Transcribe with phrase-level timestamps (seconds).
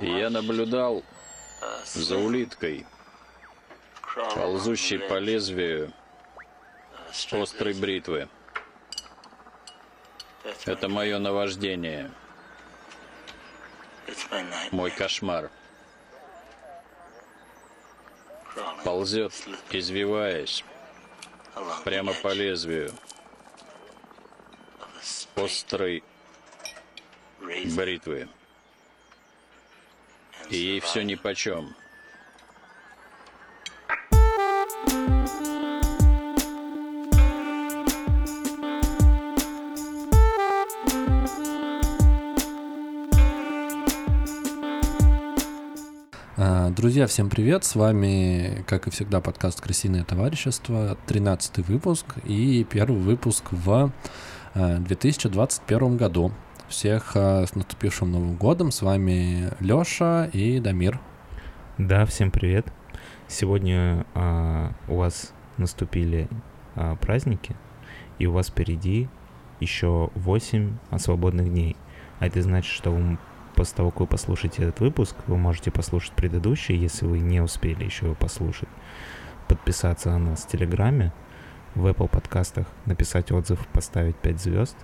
[0.00, 1.04] Я наблюдал
[1.84, 2.86] за улиткой,
[4.34, 5.92] ползущей по лезвию
[7.30, 8.28] острой бритвы.
[10.64, 12.10] Это мое наваждение,
[14.70, 15.50] мой кошмар.
[18.84, 19.34] Ползет,
[19.70, 20.64] извиваясь,
[21.84, 22.90] прямо по лезвию
[25.36, 26.02] острой
[27.40, 28.30] бритвы.
[30.50, 31.76] И ей все нипочем.
[46.36, 47.62] А, Друзья, всем привет!
[47.64, 53.92] С вами, как и всегда, подкаст «Крысиное товарищество», 13 выпуск и первый выпуск в
[54.54, 56.32] а, 2021 году.
[56.70, 58.70] Всех а, с наступившим Новым годом!
[58.70, 61.00] С вами Лёша и Дамир.
[61.78, 62.72] Да, всем привет.
[63.26, 66.28] Сегодня а, у вас наступили
[66.76, 67.56] а, праздники,
[68.20, 69.08] и у вас впереди
[69.58, 71.74] еще 8 а, свободных дней.
[72.20, 73.18] А это значит, что вы,
[73.56, 77.82] после того, как вы послушаете этот выпуск, вы можете послушать предыдущий, если вы не успели
[77.82, 78.68] еще его послушать,
[79.48, 81.12] подписаться на нас в Телеграме,
[81.74, 84.76] в Apple подкастах, написать отзыв, поставить 5 звезд.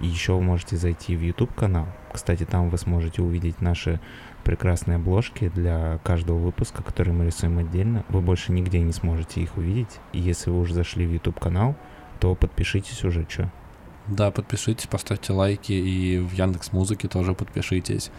[0.00, 1.86] Еще вы можете зайти в YouTube канал.
[2.12, 4.00] Кстати, там вы сможете увидеть наши
[4.44, 8.04] прекрасные обложки для каждого выпуска, который мы рисуем отдельно.
[8.08, 10.00] Вы больше нигде не сможете их увидеть.
[10.12, 11.76] И если вы уже зашли в YouTube канал,
[12.18, 13.50] то подпишитесь уже, что.
[14.06, 18.10] Да, подпишитесь, поставьте лайки и в Яндекс Музыке тоже подпишитесь.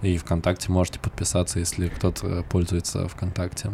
[0.00, 3.72] И ВКонтакте можете подписаться, если кто-то пользуется ВКонтакте.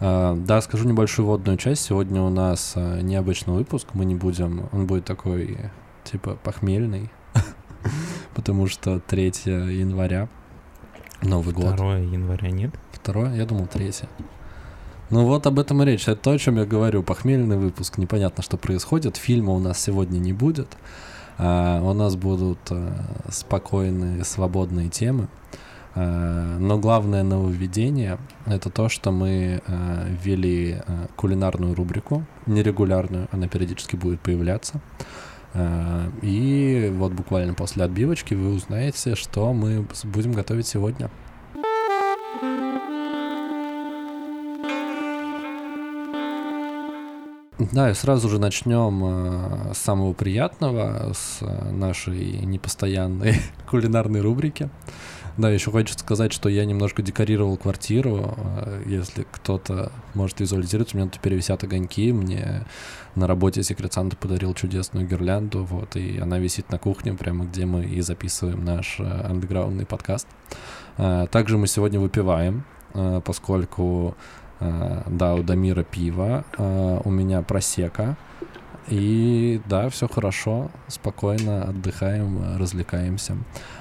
[0.00, 1.82] А, Да, скажу небольшую вводную часть.
[1.82, 3.88] Сегодня у нас а, необычный выпуск.
[3.94, 4.68] Мы не будем...
[4.72, 5.70] Он будет такой,
[6.04, 7.10] типа, похмельный.
[8.34, 10.28] Потому что 3 января,
[11.22, 11.76] Новый год.
[11.76, 12.74] 2 января нет?
[12.92, 13.34] Второе?
[13.34, 14.08] Я думал, третье.
[15.10, 16.08] Ну вот об этом и речь.
[16.08, 17.02] Это то, о чем я говорю.
[17.02, 17.98] Похмельный выпуск.
[17.98, 19.16] Непонятно, что происходит.
[19.16, 20.76] Фильма у нас сегодня не будет.
[21.38, 22.92] А, у нас будут а,
[23.30, 25.28] спокойные, свободные темы.
[25.94, 33.48] А, но главное нововведение— это то, что мы а, ввели а, кулинарную рубрику, нерегулярную, она
[33.48, 34.80] периодически будет появляться.
[35.54, 41.10] А, И вот буквально после отбивочки вы узнаете, что мы будем готовить сегодня.
[47.70, 53.36] Да, и сразу же начнем э, с самого приятного, с э, нашей непостоянной
[53.70, 54.68] кулинарной рубрики.
[55.38, 58.34] Да, еще хочется сказать, что я немножко декорировал квартиру.
[58.36, 62.12] э, Если кто-то может визуализировать, у меня тут теперь висят огоньки.
[62.12, 62.66] Мне
[63.14, 67.64] на работе секрет Санта подарил чудесную гирлянду, вот, и она висит на кухне, прямо где
[67.64, 70.26] мы и записываем наш э, андеграундный подкаст.
[70.98, 72.64] Э, Также мы сегодня выпиваем,
[73.24, 74.14] поскольку
[74.60, 78.16] да, у Дамира пиво, у меня просека.
[78.88, 83.36] И да, все хорошо, спокойно отдыхаем, развлекаемся.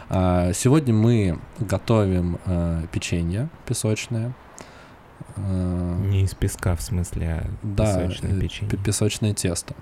[0.10, 4.34] А, Сегодня мы готовим э, печенье песочное.
[5.38, 8.70] Э, Не из песка, в смысле, а да, песочное э, печенье.
[8.72, 9.74] пе- песочное тесто.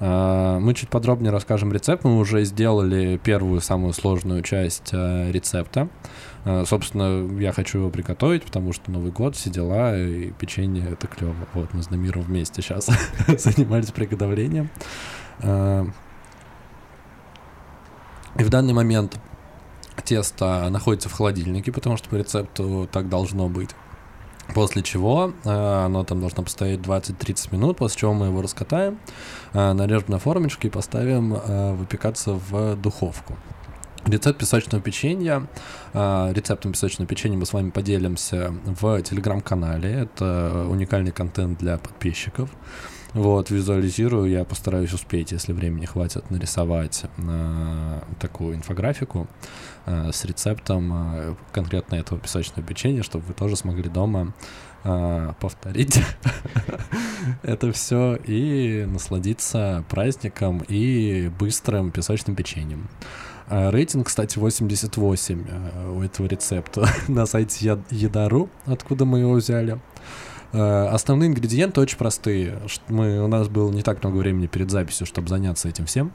[0.00, 2.04] А, Мы чуть подробнее расскажем рецепт.
[2.04, 5.88] Мы уже сделали первую самую сложную часть э, рецепта.
[6.44, 11.06] А, Собственно, я хочу его приготовить, потому что Новый год, все дела, и печенье это
[11.06, 11.34] клево.
[11.54, 12.86] Вот, мы с Дамиром вместе сейчас
[13.26, 14.70] занимались приготовлением.
[15.40, 15.86] А,
[18.38, 19.18] И в данный момент
[20.04, 23.70] тесто находится в холодильнике, потому что по рецепту так должно быть.
[24.54, 28.98] После чего э, оно там должно постоять 20-30 минут, после чего мы его раскатаем,
[29.52, 33.36] э, нарежем на формочки и поставим э, выпекаться в духовку.
[34.06, 35.46] Рецепт песочного печенья.
[35.92, 39.92] э, Рецептом песочного печенья мы с вами поделимся в телеграм-канале.
[39.92, 42.50] Это уникальный контент для подписчиков.
[43.14, 49.28] Вот, визуализирую, я постараюсь успеть, если времени хватит, нарисовать э, такую инфографику
[49.86, 54.34] э, с рецептом конкретно этого песочного печенья, чтобы вы тоже смогли дома
[54.82, 56.02] повторить
[57.44, 62.88] это все и насладиться праздником и быстрым песочным печеньем.
[63.54, 69.78] А, Рейтинг, кстати, 88 э, у этого рецепта на сайте Еда.ру, откуда мы его взяли.
[70.54, 72.58] Э, Основные ингредиенты очень простые.
[72.88, 76.12] Мы, у нас было не так много времени перед записью, чтобы заняться этим всем.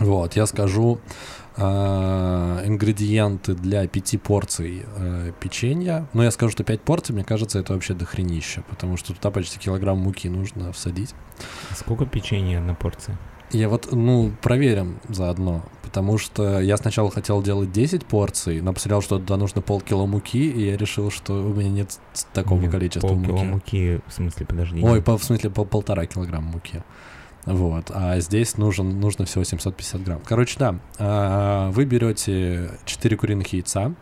[0.00, 0.98] Вот, я скажу
[1.56, 6.08] э, ингредиенты для пяти порций э, печенья.
[6.14, 9.60] Но я скажу, что 5 порций, мне кажется, это вообще дохренище, потому что туда почти
[9.60, 11.14] килограмм муки нужно всадить.
[11.70, 13.16] А Сколько печенья на порции?
[13.52, 15.64] Я вот, ну, проверим заодно,
[15.96, 20.46] потому что я сначала хотел делать 10 порций, но посмотрел, что туда нужно полкило муки,
[20.50, 21.98] и я решил, что у меня нет
[22.34, 23.46] такого Нет, количества полкило муки.
[23.46, 24.82] муки, в смысле, подожди.
[24.82, 26.82] Ой, по- в смысле пол- полтора килограмма муки.
[27.46, 30.20] Вот, а здесь нужен, нужно всего 750 грамм.
[30.26, 33.94] Короче, да, а, вы берете 4 куриных яйца,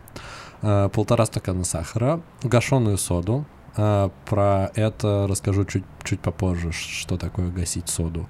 [0.61, 3.45] а, полтора стакана сахара, гашеную соду.
[3.77, 8.27] А, Про это расскажу чуть, чуть попозже, что такое гасить соду.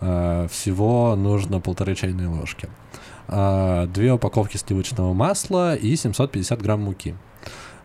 [0.00, 2.68] А, Всего нужно полторы чайные ложки.
[3.28, 7.14] А, Две упаковки сливочного масла и 750 грамм муки.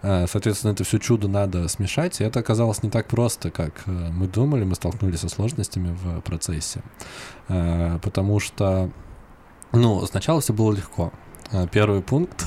[0.01, 4.27] Соответственно, это все чудо надо смешать, и это оказалось не так просто, как э, мы
[4.27, 6.81] думали, мы столкнулись со сложностями в процессе.
[7.47, 8.91] Потому что,
[9.73, 11.11] ну, сначала все было легко.
[11.73, 12.45] Первый пункт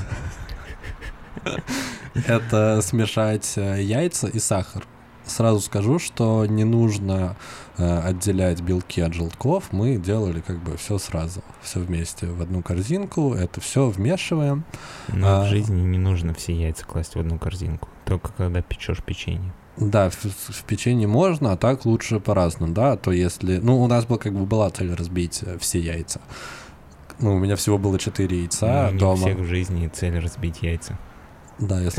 [2.26, 4.84] —это смешать э, яйца и сахар.
[5.24, 7.36] Сразу скажу, что не нужно
[7.78, 9.72] э, отделять белки от желтков.
[9.72, 13.32] Мы делали как бы все сразу, все вместе в одну корзинку.
[13.32, 14.64] Это все вмешиваем.
[15.08, 17.88] Но а- в жизни не нужно все яйца класть в одну корзинку.
[18.04, 19.52] Только когда печешь печенье.
[19.76, 23.56] Да, в, в печенье можно, а так лучше по-разному, да, то если...
[23.56, 26.20] Ну, у нас был, как бы была цель разбить э, все яйца.
[27.20, 29.16] Ну, у меня всего было 4 яйца Ну, не у дома.
[29.18, 30.98] всех в жизни цель разбить яйца.
[31.62, 31.90] Да, я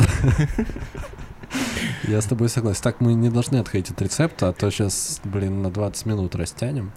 [2.03, 2.81] я с тобой согласен.
[2.83, 6.91] Так мы не должны отходить от рецепта, а то сейчас, блин, на 20 минут растянем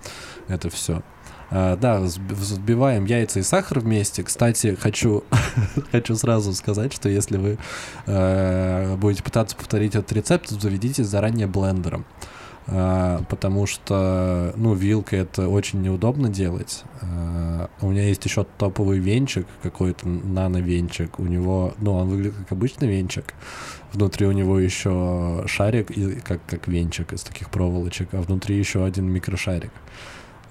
[0.48, 1.02] это все.
[1.50, 4.24] да, взб- взбиваем яйца и сахар вместе.
[4.24, 5.22] Кстати, хочу,
[5.92, 7.58] хочу сразу сказать, что если вы
[8.06, 12.04] э, будете пытаться повторить этот рецепт, заведите заранее блендером.
[12.68, 16.82] А, потому что, ну, вилкой это очень неудобно делать.
[17.00, 21.18] А, у меня есть еще топовый венчик, какой-то нано-венчик.
[21.20, 23.34] У него, ну, он выглядит как обычный венчик.
[23.92, 28.84] Внутри у него еще шарик, и, как, как венчик из таких проволочек, а внутри еще
[28.84, 29.70] один микрошарик.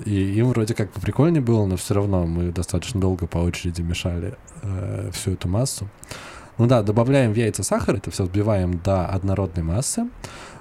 [0.05, 4.35] И им вроде как прикольнее было, но все равно мы достаточно долго по очереди мешали
[4.61, 5.87] э, всю эту массу.
[6.57, 10.07] Ну да, добавляем в яйца сахар, это все взбиваем до однородной массы.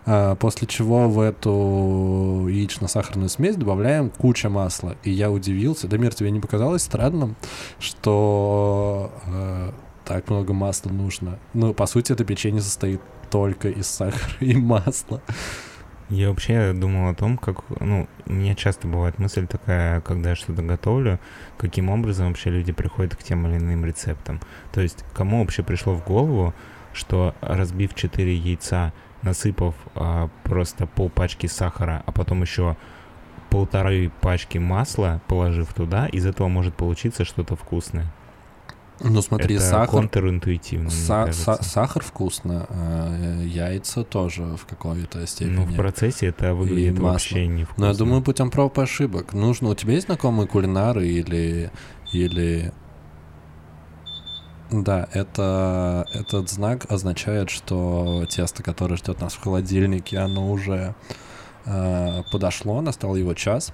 [0.06, 4.96] А, После чего в эту яично-сахарную смесь добавляем куча масла.
[5.02, 5.88] И я удивился.
[5.88, 7.36] Дамир, тебе не показалось странным,
[7.78, 9.72] что э,
[10.04, 11.38] так много масла нужно?
[11.54, 15.22] Ну, по сути, это печенье состоит только из сахара и масла.
[16.10, 20.36] Я вообще думал о том, как, ну, у меня часто бывает мысль такая, когда я
[20.36, 21.18] что-то готовлю,
[21.56, 24.40] каким образом вообще люди приходят к тем или иным рецептам.
[24.72, 26.52] То есть, кому вообще пришло в голову,
[26.92, 28.92] что разбив 4 яйца,
[29.24, 32.76] насыпав а, просто пол пачки сахара, а потом еще
[33.50, 38.12] полторы пачки масла положив туда, из этого может получиться что-то вкусное.
[39.00, 39.88] Ну, смотри, Это сахар...
[39.88, 45.56] контринтуитивно, Са- са- сахар вкусно, а яйца тоже в какой-то степени.
[45.56, 47.86] Ну, в процессе это выглядит вообще невкусно.
[47.86, 49.32] Но я думаю, путем проб и ошибок.
[49.32, 49.70] Нужно.
[49.70, 51.72] У тебя есть знакомые кулинары или.
[52.12, 52.72] или.
[54.82, 60.96] Да, это этот знак означает, что тесто, которое ждет нас в холодильнике, оно уже
[61.64, 63.72] э, подошло, настал его час.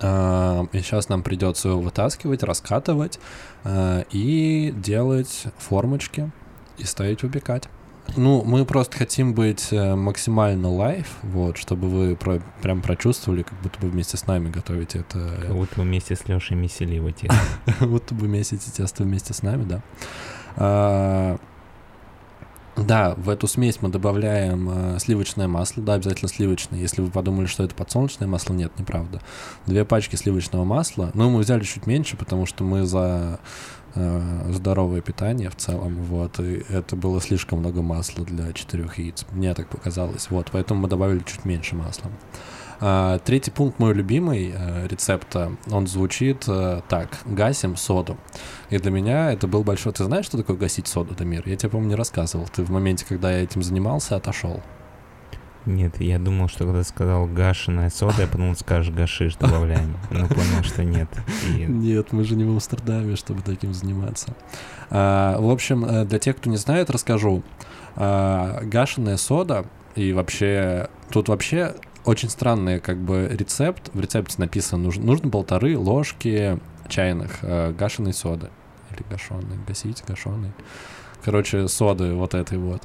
[0.00, 3.20] Э, и сейчас нам придется его вытаскивать, раскатывать
[3.64, 6.30] э, и делать формочки
[6.78, 7.68] и ставить выпекать.
[8.16, 13.60] Ну, мы просто хотим быть э, максимально live, вот, чтобы вы про- прям прочувствовали, как
[13.60, 15.36] будто бы вместе с нами готовите это.
[15.42, 17.36] Как будто вы вместе с Лешей месили его тесто.
[17.78, 19.82] Как будто бы месите тесто вместе с нами, да.
[20.56, 21.36] А,
[22.76, 26.78] Да, в эту смесь мы добавляем э, сливочное масло, да, обязательно сливочное.
[26.80, 29.20] Если вы подумали, что это подсолнечное масло, нет, неправда.
[29.66, 31.10] Две пачки сливочного масла.
[31.14, 33.38] Ну, мы взяли чуть меньше, потому что мы за
[34.50, 39.24] здоровое питание в целом, вот, и это было слишком много масла для четырех яиц.
[39.32, 42.10] Мне так показалось, вот, поэтому мы добавили чуть меньше масла.
[42.80, 48.16] А, третий пункт мой любимый э, рецепта, он звучит э, так, гасим соду.
[48.70, 49.92] И для меня это был большой...
[49.92, 51.42] Ты знаешь, что такое гасить соду, Дамир?
[51.48, 52.46] Я тебе, по-моему, не рассказывал.
[52.54, 54.62] Ты в моменте, когда я этим занимался, отошел.
[55.68, 59.98] Нет, я думал, что когда сказал гашеная сода, я подумал, скажешь гашиш добавляем.
[60.10, 61.10] Но понял, что нет.
[61.46, 64.34] И Нет, мы же не в Амстердаме, чтобы таким заниматься.
[64.88, 67.42] А, в общем, э, для тех, кто не знает, расскажу.
[67.96, 70.88] А, гашеная сода и вообще...
[71.10, 71.74] Тут вообще
[72.06, 73.90] очень странный как бы рецепт.
[73.92, 76.58] В рецепте написано, нужно, нужно полторы ложки
[76.88, 78.48] чайных э, гашеной соды.
[78.90, 80.52] Или гашеной, гасить, гашеной.
[81.28, 82.84] Короче, соды вот этой вот.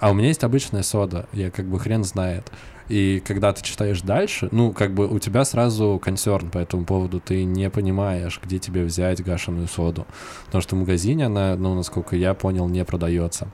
[0.00, 2.50] А у меня есть обычная сода, я как бы хрен знает.
[2.88, 7.20] И когда ты читаешь дальше, ну, как бы у тебя сразу консерн по этому поводу,
[7.20, 10.06] ты не понимаешь, где тебе взять гашеную соду.
[10.46, 13.48] Потому что в магазине она, ну, насколько я понял, не продается.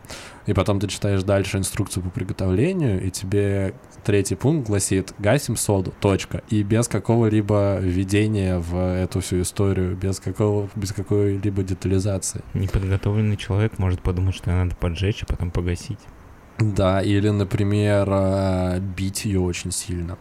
[0.46, 5.92] И потом ты читаешь дальше инструкцию по приготовлению, и тебе третий пункт гласит «гасим соду»,
[6.00, 6.42] точка.
[6.48, 12.42] И без какого-либо введения в эту всю историю, без, какого, без какой-либо детализации.
[12.54, 15.98] Неподготовленный человек может подумать, что надо поджечь, а потом погасить.
[16.58, 20.18] Да, или, например, а, бить ее очень сильно.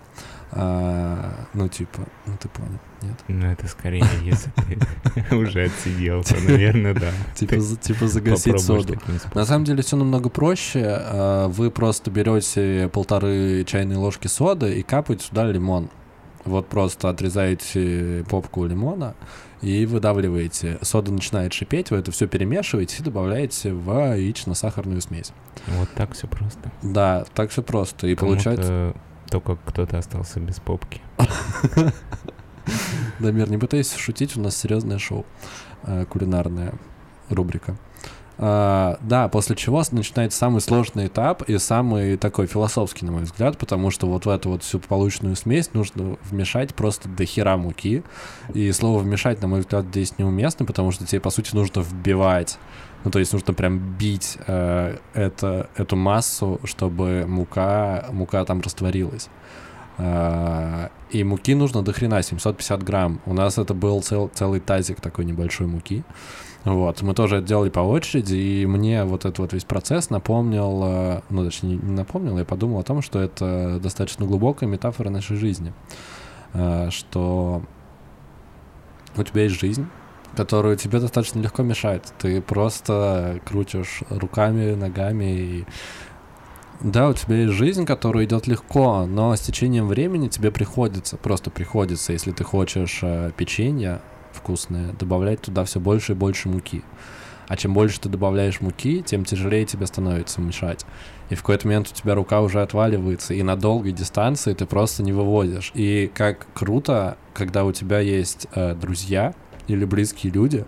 [0.52, 3.16] А, ну, типа, ну ты понял, нет?
[3.28, 7.12] Ну, это скорее, если ты уже отсиделся, наверное, да.
[7.36, 8.96] Типа, типа загасить соду.
[9.34, 10.84] На самом деле все намного проще.
[10.86, 15.90] А, вы просто берете полторы чайные ложки соды и капаете сюда лимон.
[16.48, 19.16] Вот просто отрезаете попку лимона
[19.62, 20.80] и выдавливаете.
[20.82, 25.34] Сода начинает шипеть, вы это все перемешиваете и добавляете в яично-сахарную смесь.
[25.68, 26.72] Вот так все просто.
[26.82, 28.08] Да, так все просто.
[28.08, 28.94] И получается...
[29.30, 31.02] Только кто-то остался без попки.
[33.20, 35.26] Дамир, не пытайся шутить, у нас серьезное шоу,
[35.84, 36.74] э, кулинарная
[37.30, 37.76] рубрика.
[38.38, 43.58] Uh, да, после чего начинается самый сложный этап и самый такой философский, на мой взгляд,
[43.58, 48.04] потому что вот в эту вот всю полученную смесь нужно вмешать просто до хера муки.
[48.54, 52.60] И слово «вмешать», на мой взгляд, здесь неуместно, потому что тебе, по сути, нужно вбивать.
[53.04, 59.30] Ну, то есть нужно прям бить uh, это, эту массу, чтобы мука, мука там растворилась.
[59.98, 63.20] Uh, и муки нужно до хрена, 750 грамм.
[63.26, 66.04] У нас это был цел, целый тазик такой небольшой муки.
[66.68, 70.82] Вот, мы тоже это делали по очереди, и мне вот этот вот весь процесс напомнил,
[70.84, 75.38] э, ну, точнее, не напомнил, я подумал о том, что это достаточно глубокая метафора нашей
[75.38, 75.72] жизни,
[76.54, 77.62] э, что
[79.16, 79.88] у тебя есть жизнь,
[80.36, 82.14] которую тебе достаточно легко мешает.
[82.18, 85.66] Ты просто крутишь руками, ногами и
[86.82, 91.50] да, у тебя есть жизнь, которая идет легко, но с течением времени тебе приходится, просто
[91.50, 94.02] приходится, если ты хочешь э, печенье,
[94.48, 96.82] вкусное, добавлять туда все больше и больше муки.
[97.50, 100.86] А чем больше ты добавляешь муки, тем тяжелее тебе становится мешать.
[101.30, 105.04] И в какой-то момент у тебя рука уже отваливается, и на долгой дистанции ты просто
[105.04, 105.72] не выводишь.
[105.74, 109.34] И как круто, когда у тебя есть э, друзья
[109.68, 110.66] или близкие люди,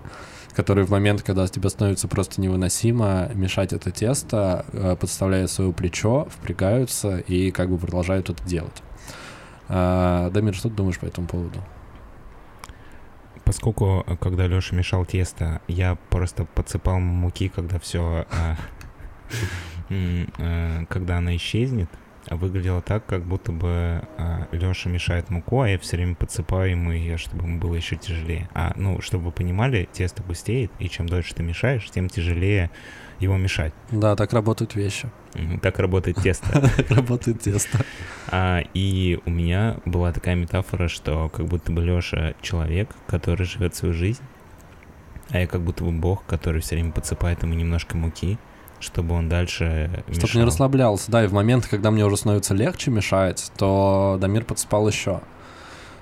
[0.53, 6.27] которые в момент, когда тебе становится просто невыносимо мешать это тесто, э, подставляют свое плечо,
[6.29, 8.83] впрягаются и как бы продолжают это делать.
[9.69, 11.59] Э, Дамир, что ты думаешь по этому поводу?
[13.49, 18.55] Поскольку, э, когда Леша мешал тесто, я просто подсыпал муки, когда все, а,
[19.89, 21.89] э, когда она исчезнет,
[22.29, 24.07] выглядело так, как будто бы
[24.51, 28.47] Леша мешает муку, а я все время подсыпаю ему ее, чтобы ему было еще тяжелее.
[28.53, 32.69] А, ну, чтобы вы понимали, тесто густеет, и чем дольше ты мешаешь, тем тяжелее
[33.17, 33.73] его мешать.
[33.89, 35.09] Да, так работают вещи.
[35.61, 36.69] Так работает тесто.
[36.89, 37.79] Работает тесто.
[38.27, 43.75] А, и у меня была такая метафора, что как будто бы Леша человек, который живет
[43.75, 44.21] свою жизнь,
[45.29, 48.37] а я как будто бы бог, который все время подсыпает ему немножко муки,
[48.79, 52.91] чтобы он дальше Чтобы не расслаблялся, да, и в момент, когда мне уже становится легче
[52.91, 55.21] мешать, то Дамир подсыпал еще.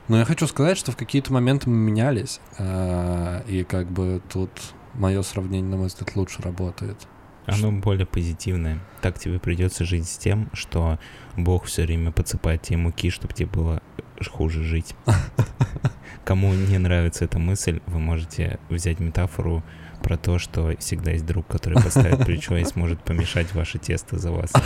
[0.07, 4.51] Но я хочу сказать, что в какие-то моменты мы менялись, э, и как бы тут
[4.93, 7.07] мое сравнение, на мой взгляд, лучше работает.
[7.47, 8.79] Оно более позитивное.
[9.01, 10.99] Так тебе придется жить с тем, что
[11.35, 13.81] Бог все время подсыпает тебе муки, чтобы тебе было
[14.29, 14.95] хуже жить.
[16.25, 19.63] Кому не нравится эта мысль, вы можете взять метафору
[20.03, 24.31] про то, что всегда есть друг, который поставит плечо и сможет помешать ваше тесто за
[24.31, 24.51] вас.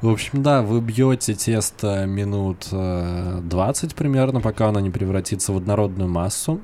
[0.00, 5.58] В общем, да, вы бьете тесто минут 20 э, примерно, пока оно не превратится в
[5.58, 6.62] однородную массу.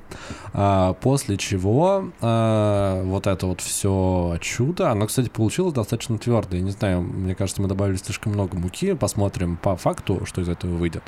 [0.55, 6.63] А, после чего а, вот это вот все чудо, оно, кстати, получилось достаточно твердое.
[6.63, 8.95] Не знаю, мне кажется, мы добавили слишком много муки.
[8.95, 11.03] Посмотрим по факту, что из этого выйдет.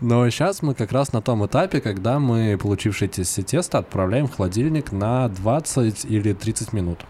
[0.00, 4.90] Но сейчас мы как раз на том этапе, когда мы получившееся тесто отправляем в холодильник
[4.90, 7.04] на 20 или 30 минут.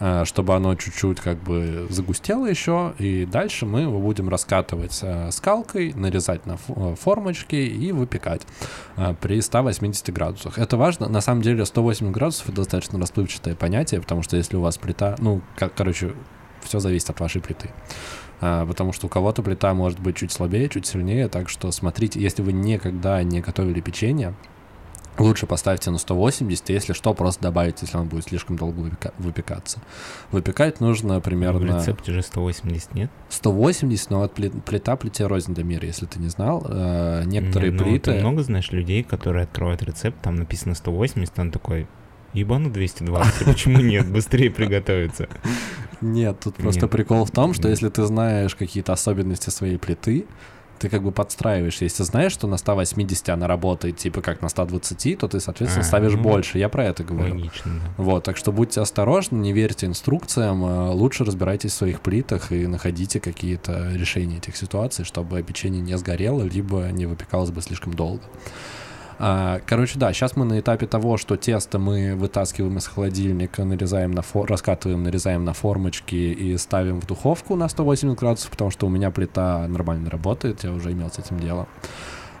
[0.00, 5.30] Э, чтобы оно чуть-чуть как бы загустело еще, и дальше мы его будем раскатывать э,
[5.30, 8.46] скалкой, нарезать на э, формочки и выпекать
[9.20, 10.58] при 180 градусах.
[10.58, 14.62] Это важно, на самом деле 180 градусов это достаточно расплывчатое понятие, потому что если у
[14.62, 16.14] вас плита, ну, как, короче,
[16.62, 17.70] все зависит от вашей плиты.
[18.40, 22.42] потому что у кого-то плита может быть чуть слабее, чуть сильнее, так что смотрите, если
[22.42, 24.34] вы никогда не готовили печенье,
[25.20, 29.80] Лучше поставьте на 180, если что, просто добавите, если он будет слишком долго выпека- выпекаться.
[30.32, 31.60] Выпекать нужно примерно...
[31.60, 33.10] В рецепте же 180, нет?
[33.28, 36.64] 180, но вот плита плите рознь до мира, если ты не знал.
[36.68, 38.12] Э, некоторые нет, ну, плиты...
[38.12, 41.86] Ты много знаешь людей, которые открывают рецепт, там написано 180, он такой,
[42.32, 45.28] ебану 220, почему нет, быстрее приготовиться.
[46.00, 46.90] Нет, тут просто Нет.
[46.90, 47.76] прикол в том, что Нет.
[47.76, 50.26] если ты знаешь какие-то особенности своей плиты,
[50.80, 51.82] ты как бы подстраиваешь.
[51.82, 55.86] Если знаешь, что на 180 она работает, типа как на 120, то ты, соответственно, А,
[55.86, 56.58] ставишь ну, больше.
[56.58, 57.34] Я про это говорю.
[57.34, 58.02] Логично, да.
[58.02, 62.66] Вот, так что будьте осторожны, не верьте инструкциям, э, лучше разбирайтесь в своих плитах и
[62.66, 68.22] находите какие-то решения этих ситуаций, чтобы печенье не сгорело, либо не выпекалось бы слишком долго.
[69.22, 74.12] А, Короче, да, сейчас мы на этапе того, что тесто мы вытаскиваем из холодильника, нарезаем
[74.12, 74.48] на фор...
[74.48, 79.10] раскатываем, нарезаем на формочки и ставим в духовку на 180 градусов, потому что у меня
[79.10, 81.68] плита нормально работает, я уже имел с этим дело.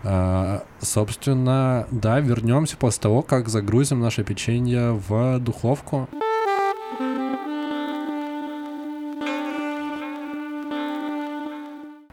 [0.04, 6.08] А, собственно, да, вернемся после того, как загрузим наше печенье в духовку.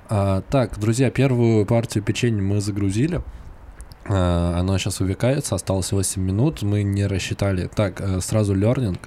[0.09, 3.21] А, так, друзья, первую партию печенья мы загрузили.
[4.09, 7.69] А, оно сейчас выпекается, осталось 8 минут, мы не рассчитали.
[7.73, 8.99] Так, э, сразу learning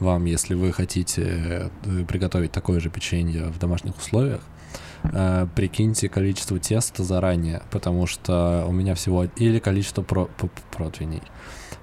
[0.00, 4.40] вам, если вы хотите э, приготовить такое же печенье в домашних условиях.
[5.04, 9.24] Э, прикиньте количество теста заранее, потому что у меня всего...
[9.36, 10.28] Или количество про-
[10.70, 11.22] противней.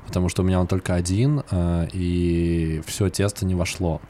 [0.08, 4.02] Потому что у меня он только один, э, и все тесто не вошло.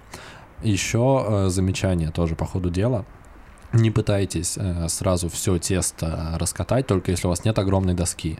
[0.63, 3.05] Еще э, замечание тоже по ходу дела.
[3.73, 8.39] Не пытайтесь э, сразу все тесто раскатать, только если у вас нет огромной доски.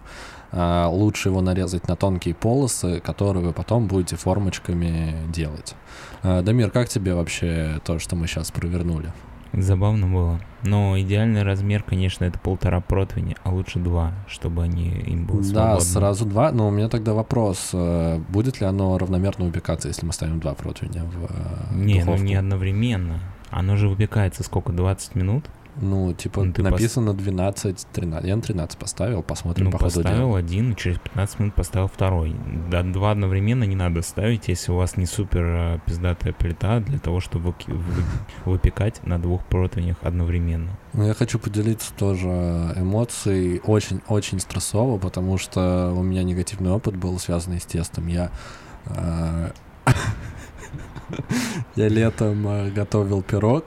[0.52, 5.76] Э, лучше его нарезать на тонкие полосы, которые вы потом будете формочками делать.
[6.24, 9.12] Э, Дамир, как тебе вообще то, что мы сейчас провернули?
[9.54, 10.42] Забавно было.
[10.64, 15.46] Но идеальный размер, конечно, это полтора противня, а лучше два, чтобы они им было Да,
[15.48, 15.80] свободно.
[15.82, 16.52] сразу два.
[16.52, 20.54] Но у меня тогда вопрос: э, будет ли оно равномерно выпекаться, если мы ставим два
[20.56, 22.24] противня в э, Не, ну духовку?
[22.24, 23.20] не одновременно.
[23.50, 25.46] Оно же выпекается сколько, 20 минут?
[25.82, 28.26] Ну, типа, Ну, ты пос- написано 12, 13.
[28.26, 30.04] Я на 13 поставил, посмотрим ну, по ходу дела.
[30.04, 32.34] поставил один, через 15 минут поставил второй.
[32.72, 36.98] Да, два одновременно не надо ставить, если у вас не супер э, пиздатая плита, для
[36.98, 37.54] того, чтобы
[38.46, 40.70] выпекать на двух противнях одновременно.
[40.94, 42.30] Ну, я хочу поделиться тоже
[42.78, 48.08] эмоцией очень-очень стрессово, потому что у меня негативный опыт был связанный с тестом.
[48.08, 48.32] Я
[48.86, 49.50] э,
[51.76, 53.66] я летом э, готовил пирог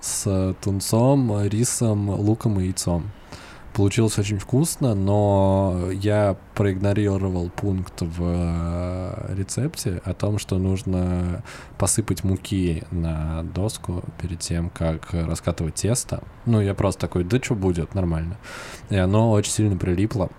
[0.00, 3.10] с тунцом, э, рисом, луком и яйцом.
[3.72, 11.44] Получилось очень вкусно, но я проигнорировал пункт в э, рецепте о том, что нужно
[11.78, 16.22] посыпать муки на доску перед тем, как раскатывать тесто.
[16.46, 18.38] Ну, я просто такой, да что будет, нормально.
[18.90, 20.30] И оно очень сильно прилипло.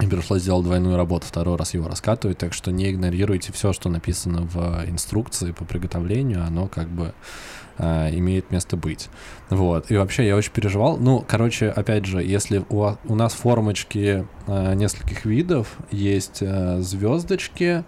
[0.00, 3.90] И пришлось сделать двойную работу, второй раз его раскатывать, так что не игнорируйте все, что
[3.90, 7.12] написано в инструкции по приготовлению, оно как бы
[7.76, 9.08] а, имеет место быть.
[9.50, 9.90] Вот.
[9.90, 10.96] И вообще я очень переживал.
[10.96, 17.84] Ну, короче, опять же, если у, у нас формочки а, нескольких видов, есть звездочки,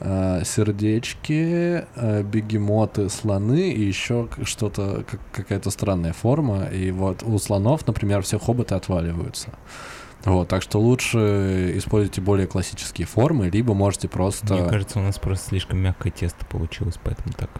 [0.00, 6.66] сердечки, а, бегемоты, слоны и еще что-то, как- какая-то странная форма.
[6.66, 9.50] И вот у слонов, например, все хоботы отваливаются.
[10.24, 14.54] Вот, так что лучше используйте более классические формы, либо можете просто...
[14.54, 17.50] Мне кажется, у нас просто слишком мягкое тесто получилось, поэтому так.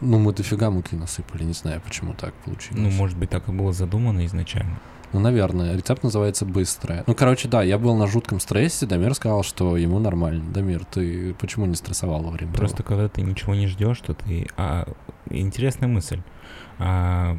[0.00, 2.80] Ну, мы дофига муки насыпали, не знаю, почему так получилось.
[2.80, 4.78] Ну, может быть, так и было задумано изначально.
[5.12, 5.74] Ну, наверное.
[5.74, 7.02] Рецепт называется «Быстрое».
[7.06, 10.44] Ну, короче, да, я был на жутком стрессе, Дамир сказал, что ему нормально.
[10.52, 12.88] Дамир, ты почему не стрессовал во время Просто того?
[12.88, 14.48] когда ты ничего не ждешь, то ты...
[14.56, 14.86] А,
[15.30, 16.20] интересная мысль.
[16.78, 17.38] А,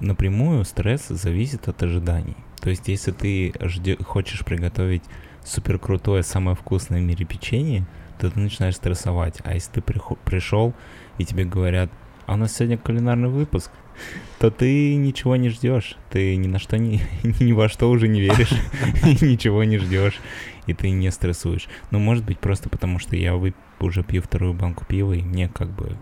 [0.00, 2.36] напрямую стресс зависит от ожиданий.
[2.60, 5.02] То есть, если ты жде- хочешь приготовить
[5.44, 7.86] супер крутое, самое вкусное в мире печенье,
[8.18, 9.38] то ты начинаешь стрессовать.
[9.44, 10.74] А если ты прихо- пришел
[11.18, 11.90] и тебе говорят,
[12.26, 13.70] а у нас сегодня кулинарный выпуск,
[14.38, 15.96] то ты ничего не ждешь.
[16.10, 18.52] Ты ни на что не, ни во что уже не веришь,
[19.22, 20.18] ничего не ждешь,
[20.66, 21.68] и ты не стрессуешь.
[21.90, 23.34] Ну, может быть, просто потому что я
[23.78, 25.96] уже пью вторую банку пива, и мне как бы...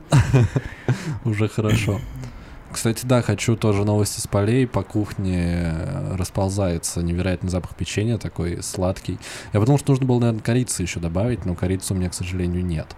[1.24, 2.00] Уже хорошо.
[2.74, 4.66] Кстати, да, хочу тоже новости с полей.
[4.66, 9.16] По кухне э, расползается невероятный запах печенья, такой сладкий.
[9.52, 12.64] Я подумал, что нужно было, наверное, корицы еще добавить, но корицы у меня, к сожалению,
[12.66, 12.96] нет.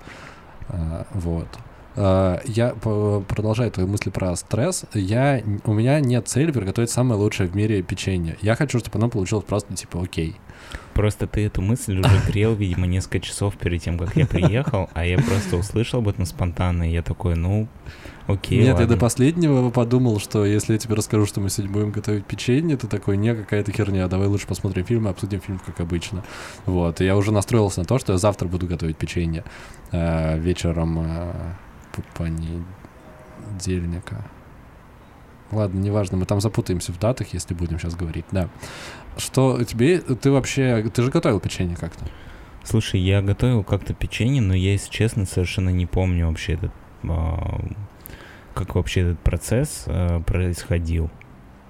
[0.69, 1.47] А, Вот.
[1.95, 4.87] А, Я продолжаю твои мысли про стресс.
[4.95, 8.39] Я, у меня нет цели приготовить самое лучшее в мире печенье.
[8.41, 10.37] Я хочу, чтобы оно получилось просто типа окей.
[10.95, 15.05] Просто ты эту мысль уже грел, видимо, несколько часов перед тем, как я приехал, а
[15.05, 17.69] я просто услышал об этом спонтанно, и я такой, ну,
[18.27, 18.89] окей, Нет, я ладно.
[18.89, 22.87] до последнего подумал, что если я тебе расскажу, что мы сегодня будем готовить печенье, ты
[22.87, 26.25] такой, не, какая-то херня, давай лучше посмотрим фильм и обсудим фильм, как обычно.
[26.65, 29.45] Вот, и я уже настроился на то, что я завтра буду готовить печенье
[29.93, 31.33] э, вечером э,
[32.17, 34.25] понедельника.
[35.53, 38.49] Ладно, неважно, мы там запутаемся в датах, если будем сейчас говорить, да.
[39.17, 42.05] Что тебе, ты вообще, ты же готовил печенье как-то?
[42.65, 46.73] Слушай, я готовил как-то печенье, но я, если честно, совершенно не помню вообще этот
[47.05, 47.61] а,
[48.57, 51.11] как вообще этот процесс э, происходил.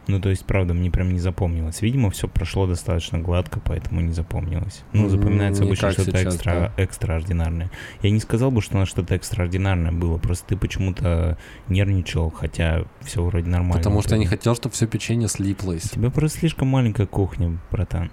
[0.07, 1.83] Ну, то есть, правда, мне прям не запомнилось.
[1.83, 4.85] Видимо, все прошло достаточно гладко, поэтому не запомнилось.
[4.92, 6.83] Ну, запоминается Не обычно что-то сейчас, экстра, да.
[6.83, 7.71] экстраординарное.
[8.03, 11.38] Я не сказал бы, что нас что-то экстраординарное было, просто ты почему-то
[11.69, 13.79] нервничал, хотя все вроде нормально.
[13.79, 15.87] Потому что я не хотел, чтобы все печенье слиплось.
[15.87, 18.11] У тебя просто слишком маленькая кухня, братан.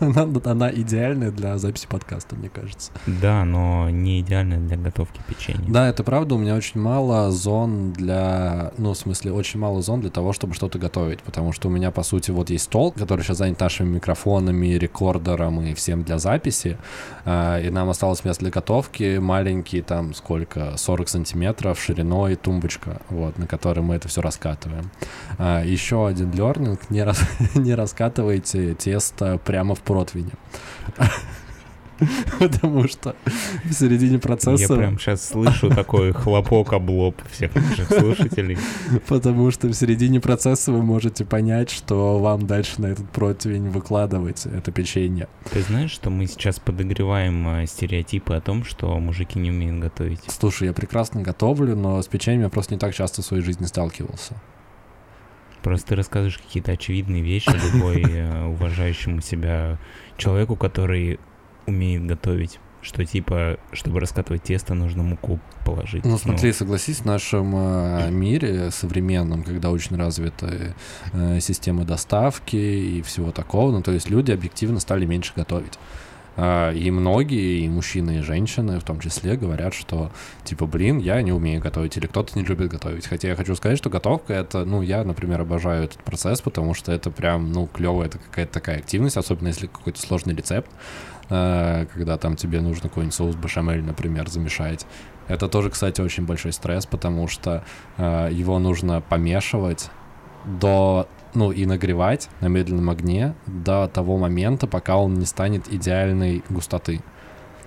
[0.44, 2.92] Она, идеальная для записи подкаста, мне кажется.
[3.06, 5.64] Да, но не идеально для готовки печенья.
[5.68, 8.72] Да, это правда, у меня очень мало зон для...
[8.78, 11.90] Ну, в смысле, очень мало зон для того, чтобы что-то готовить, потому что у меня,
[11.90, 16.78] по сути, вот есть стол, который сейчас занят нашими микрофонами, рекордером и всем для записи,
[17.24, 23.38] а, и нам осталось место для готовки, маленький, там, сколько, 40 сантиметров шириной тумбочка, вот,
[23.38, 24.90] на которой мы это все раскатываем.
[25.38, 27.20] А, еще один лернинг, не, рас...
[27.54, 30.32] не раскатывайте тесто прямо в противне.
[32.38, 33.14] Потому что
[33.64, 34.62] в середине процесса...
[34.62, 38.58] Я прям сейчас слышу такой хлопок об лоб всех наших слушателей.
[39.06, 44.46] Потому что в середине процесса вы можете понять, что вам дальше на этот противень выкладывать
[44.46, 45.28] это печенье.
[45.50, 50.20] Ты знаешь, что мы сейчас подогреваем э, стереотипы о том, что мужики не умеют готовить?
[50.28, 53.66] Слушай, я прекрасно готовлю, но с печеньем я просто не так часто в своей жизни
[53.66, 54.34] сталкивался.
[55.62, 59.78] Просто ты рассказываешь какие-то очевидные вещи любой э, уважающему себя
[60.18, 61.18] человеку, который
[61.66, 62.60] умеет готовить.
[62.82, 66.04] Что типа, чтобы раскатывать тесто, нужно муку положить.
[66.04, 70.74] Ну смотри, согласись, в нашем э, мире современном, когда очень развиты
[71.14, 75.78] э, системы доставки и всего такого, ну то есть люди объективно стали меньше готовить.
[76.36, 80.10] А, И многие, и мужчины, и женщины в том числе, говорят, что
[80.44, 83.06] типа, блин, я не умею готовить, или кто-то не любит готовить.
[83.06, 86.92] Хотя я хочу сказать, что готовка это, ну, я, например, обожаю этот процесс, потому что
[86.92, 90.70] это прям, ну, клево, это какая-то такая активность, особенно если какой-то сложный рецепт,
[91.28, 94.86] когда там тебе нужно какой-нибудь соус бешамель, например, замешать.
[95.28, 97.64] Это тоже, кстати, очень большой стресс, потому что
[97.96, 99.90] а, его нужно помешивать
[100.44, 106.44] до, ну, и нагревать на медленном огне до того момента, пока он не станет идеальной
[106.50, 107.00] густоты.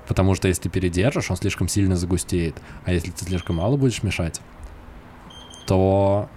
[0.08, 2.56] Потому что если ты передержишь, он слишком сильно загустеет.
[2.86, 4.40] А если ты слишком мало будешь мешать,
[5.66, 6.30] то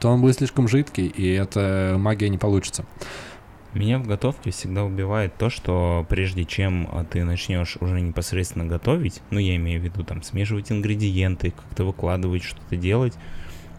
[0.00, 2.84] то он будет слишком жидкий, и эта магия не получится.
[3.74, 9.22] Меня в готовке всегда убивает то, что прежде чем а, ты начнешь уже непосредственно готовить,
[9.30, 13.14] ну я имею в виду там смешивать ингредиенты, как-то выкладывать, что-то делать,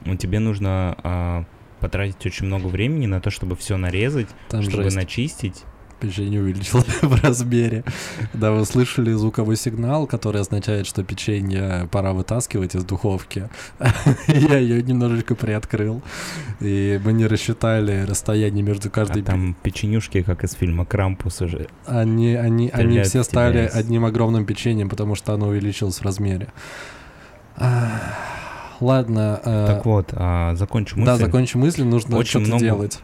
[0.05, 1.45] ну, тебе нужно а,
[1.79, 4.95] потратить очень много времени на то, чтобы все нарезать, Там чтобы жесть.
[4.95, 5.63] начистить.
[6.03, 7.85] Печенье увеличилось в размере.
[8.33, 13.47] Да, вы слышали звуковой сигнал, который означает, что печенье пора вытаскивать из духовки.
[14.27, 16.01] Я ее немножечко приоткрыл,
[16.59, 19.21] и мы не рассчитали расстояние между А каждой...
[19.21, 21.67] пе- там печенюшки, как из фильма Крампус уже.
[21.85, 26.49] Они, они, они все стали из- одним огромным печеньем, потому что оно увеличилось в размере.
[28.81, 29.39] Ладно.
[29.45, 31.05] э, Так вот, а, закончу мысль.
[31.05, 32.99] Да, закончим мысль, нужно Очень что-то много- делать.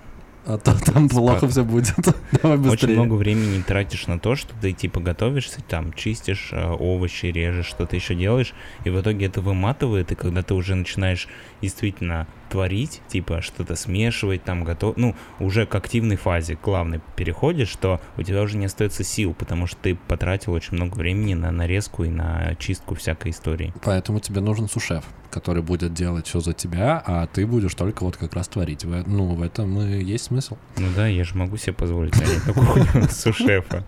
[0.49, 1.93] А то там плохо все будет.
[2.41, 2.95] Давай Очень быстрее.
[2.95, 7.95] много времени тратишь на то, что ты типа готовишься, там чистишь э, овощи, режешь, что-то
[7.95, 11.27] еще делаешь, и в итоге это выматывает, и когда ты уже начинаешь
[11.61, 18.01] действительно творить, типа что-то смешивать, там готов, ну уже к активной фазе главной переходишь, что
[18.17, 22.03] у тебя уже не остается сил, потому что ты потратил очень много времени на нарезку
[22.03, 23.73] и на чистку всякой истории.
[23.83, 28.17] Поэтому тебе нужен сушеф, который будет делать все за тебя, а ты будешь только вот
[28.17, 28.83] как раз творить.
[28.83, 30.57] Ну, в этом и есть смысл.
[30.77, 33.85] Ну да, я же могу себе позволить нанять такую сушефа.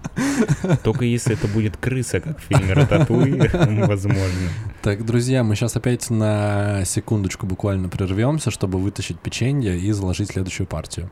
[0.84, 3.39] Только если это будет крыса, как в фильме Рататуй,
[3.88, 4.50] возможно.
[4.82, 10.67] Так, друзья, мы сейчас опять на секундочку буквально прервемся, чтобы вытащить печенье и заложить следующую
[10.67, 11.09] партию.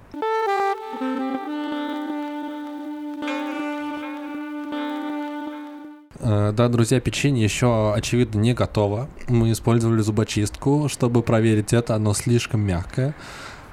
[6.20, 9.10] Э, Да, друзья, печенье еще, очевидно, не готово.
[9.28, 11.96] Мы использовали зубочистку, чтобы проверить это.
[11.96, 13.16] Оно слишком мягкое.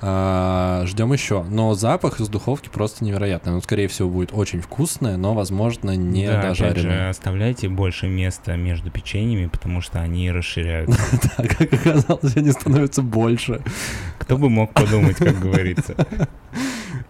[0.03, 1.43] А, Ждем еще.
[1.45, 3.55] Но запах из духовки просто невероятный.
[3.55, 7.11] Он, скорее всего, будет очень вкусное, но, возможно, не да, опять же, дожаренное.
[7.11, 11.01] оставляйте больше места между печеньями, потому что они расширяются.
[11.37, 13.61] Да, как оказалось, они становятся больше.
[14.19, 15.95] Кто бы мог подумать, как говорится.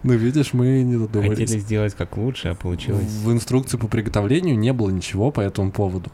[0.03, 1.39] Ну, видишь, мы не додумались.
[1.39, 3.03] Хотели сделать как лучше, а получилось...
[3.03, 6.11] В инструкции по приготовлению не было ничего по этому поводу.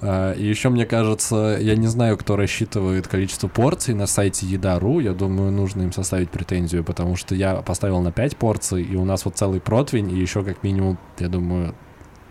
[0.00, 5.00] А, И еще, мне кажется, я не знаю, кто рассчитывает количество порций на сайте еда.ру.
[5.00, 9.04] Я думаю, нужно им составить претензию, потому что я поставил на 5 порций, и у
[9.04, 11.74] нас вот целый противень, и еще как минимум, я думаю,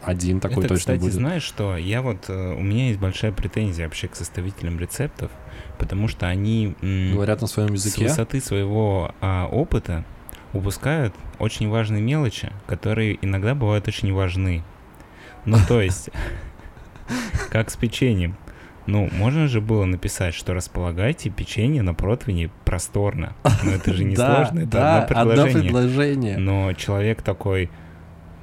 [0.03, 1.13] один такой Это, точно кстати, будет.
[1.13, 1.77] знаешь что?
[1.77, 2.25] Я вот...
[2.27, 5.31] э, У меня есть большая претензия вообще к составителям рецептов,
[5.79, 6.75] потому что они...
[6.81, 8.03] Говорят на своем с языке.
[8.09, 10.03] высоты своего а, опыта
[10.51, 14.63] упускают очень важные мелочи, которые иногда бывают очень важны.
[15.45, 16.09] Ну, то есть,
[17.49, 18.37] как с печеньем.
[18.85, 23.33] Ну, можно же было написать, что располагайте печенье на противне просторно.
[23.63, 25.61] Но это же не сложно, это да, одно предложение.
[25.63, 26.37] предложение.
[26.37, 27.69] Но человек такой,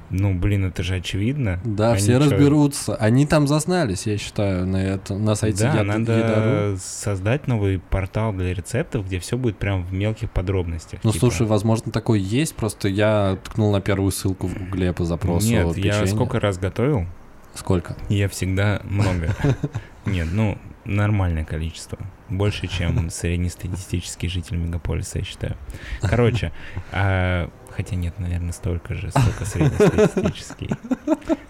[0.09, 1.59] ну, блин, это же очевидно.
[1.63, 2.95] Да, все разберутся.
[2.95, 8.53] Они там зазнались, я считаю, на это, на сайте Да, надо создать новый портал для
[8.53, 11.01] рецептов, где все будет прям в мелких подробностях.
[11.03, 11.19] Ну, типа.
[11.19, 15.77] слушай, возможно, такой есть, просто я ткнул на первую ссылку в гугле по запросу Нет,
[15.77, 17.05] я сколько раз готовил,
[17.53, 17.95] Сколько?
[18.09, 19.35] я всегда много.
[20.05, 21.97] Нет, ну, нормальное количество.
[22.29, 25.57] Больше, чем среднестатистический житель мегаполиса, я считаю.
[26.01, 26.51] Короче,
[26.91, 30.69] а, хотя нет, наверное, столько же, столько среднестатистический.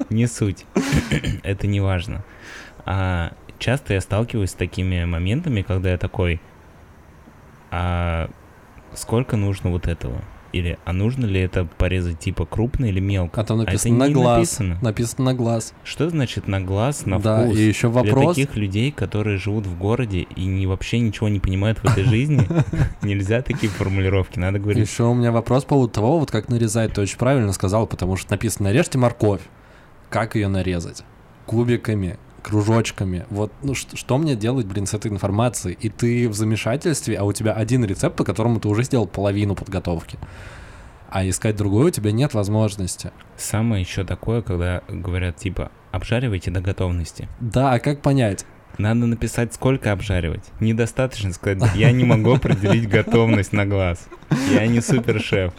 [0.10, 0.66] Не суть.
[1.44, 2.24] Это не важно.
[2.86, 6.42] А, часто я сталкиваюсь с такими моментами, когда я такой,
[7.70, 8.30] а
[8.94, 10.22] сколько нужно вот этого?
[10.54, 13.40] Или, а нужно ли это порезать типа крупно или мелко?
[13.40, 14.38] А там это написано на не глаз.
[14.38, 14.78] написано.
[14.82, 15.74] Написано на глаз.
[15.84, 17.58] Что значит на глаз, на да, вкус?
[17.58, 18.36] и еще Для вопрос.
[18.36, 22.48] таких людей, которые живут в городе и не, вообще ничего не понимают в этой жизни,
[23.02, 24.40] нельзя такие формулировки.
[24.40, 26.94] Надо говорить, Еще у меня вопрос по поводу того, вот как нарезать.
[26.94, 29.42] Ты очень правильно сказал, потому что написано «нарежьте морковь».
[30.10, 31.04] Как ее нарезать?
[31.46, 33.26] Кубиками, кружочками.
[33.30, 35.78] Вот ну, ш- что мне делать, блин, с этой информацией?
[35.80, 39.56] И ты в замешательстве, а у тебя один рецепт, по которому ты уже сделал половину
[39.56, 40.18] подготовки.
[41.10, 43.12] А искать другой у тебя нет возможности.
[43.38, 47.28] самое еще такое, когда говорят типа обжаривайте до готовности.
[47.42, 48.46] Да, а как понять?
[48.78, 50.46] Надо написать, сколько обжаривать.
[50.62, 54.08] Недостаточно сказать, я не могу определить готовность на глаз.
[54.50, 55.52] Я не супер-шеф.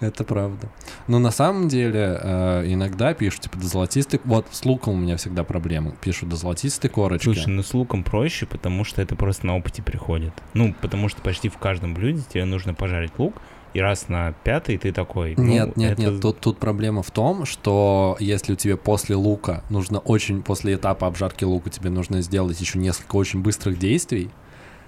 [0.00, 0.68] Это правда.
[1.08, 4.20] Но на самом деле э, иногда пишут, типа, до золотистой...
[4.24, 5.94] Вот с луком у меня всегда проблемы.
[6.00, 7.24] Пишут до золотистой корочки.
[7.24, 10.32] Слушай, ну с луком проще, потому что это просто на опыте приходит.
[10.54, 13.34] Ну, потому что почти в каждом блюде тебе нужно пожарить лук,
[13.74, 15.34] и раз на пятый ты такой...
[15.36, 19.16] ну, Нет, нет, это- нет, тут, тут проблема в том, что если у тебя после
[19.16, 24.30] лука нужно очень, после этапа обжарки лука тебе нужно сделать еще несколько очень быстрых действий,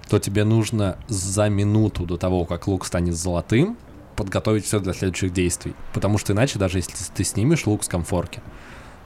[0.09, 3.77] то тебе нужно за минуту до того, как лук станет золотым,
[4.15, 5.73] подготовить все для следующих действий.
[5.93, 8.41] Потому что иначе, даже если ты снимешь лук с комфорки,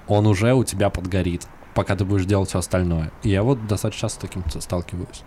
[0.07, 3.11] он уже у тебя подгорит, пока ты будешь делать все остальное.
[3.23, 5.23] И я вот достаточно часто с таким сталкиваюсь.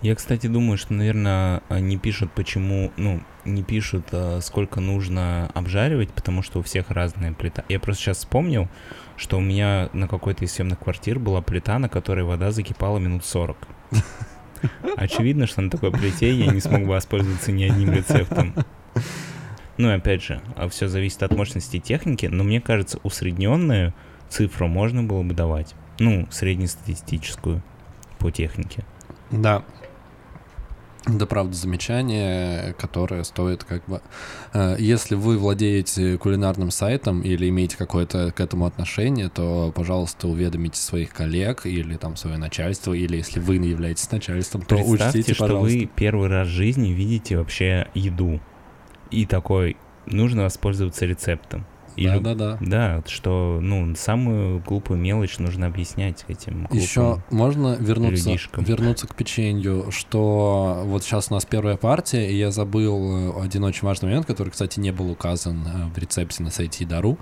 [0.00, 6.10] Я, кстати, думаю, что, наверное, не пишут, почему, ну, не пишут, а, сколько нужно обжаривать,
[6.10, 7.64] потому что у всех разная плита.
[7.68, 8.68] Я просто сейчас вспомнил,
[9.16, 13.24] что у меня на какой-то из съемных квартир была плита, на которой вода закипала минут
[13.24, 13.56] 40.
[14.96, 18.54] Очевидно, что на такой плите я не смог бы воспользоваться ни одним рецептом.
[19.76, 20.40] Ну опять же,
[20.70, 23.94] все зависит от мощности техники, но мне кажется, усредненную
[24.28, 25.74] цифру можно было бы давать.
[26.00, 27.62] Ну, среднестатистическую
[28.18, 28.84] по технике.
[29.30, 29.62] Да.
[31.08, 34.02] Это правда замечание, которое стоит как бы...
[34.52, 40.78] э, Если вы владеете кулинарным сайтом или имеете какое-то к этому отношение, то, пожалуйста, уведомите
[40.78, 45.44] своих коллег или там свое начальство, или если вы являетесь начальством, то Представьте, учтите, что
[45.44, 45.78] пожалуйста.
[45.78, 48.40] вы первый раз в жизни видите вообще еду.
[49.10, 51.66] И такой, нужно воспользоваться рецептом.
[51.98, 52.58] Или- Да-да-да.
[52.60, 56.68] Да, что, ну, самую глупую мелочь нужно объяснять этим.
[56.70, 58.64] Еще можно вернуться, людишкам.
[58.64, 63.64] вернуться к печенью, что вот сейчас у нас первая партия, и я забыл э, один
[63.64, 67.18] очень важный момент, который, кстати, не был указан э, в рецепте на сайте Идару,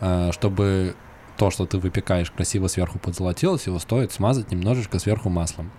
[0.00, 0.94] э, чтобы
[1.36, 5.70] то, что ты выпекаешь, красиво сверху подзолотилось, его стоит смазать немножечко сверху маслом.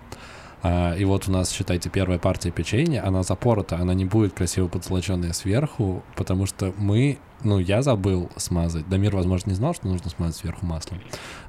[0.62, 4.68] А, И вот у нас, считайте, первая партия печенья, она запорота, она не будет красиво
[4.68, 8.88] подзолоченная сверху, потому что мы, ну, я забыл смазать.
[8.88, 11.00] Дамир, возможно, не знал, что нужно смазать сверху маслом.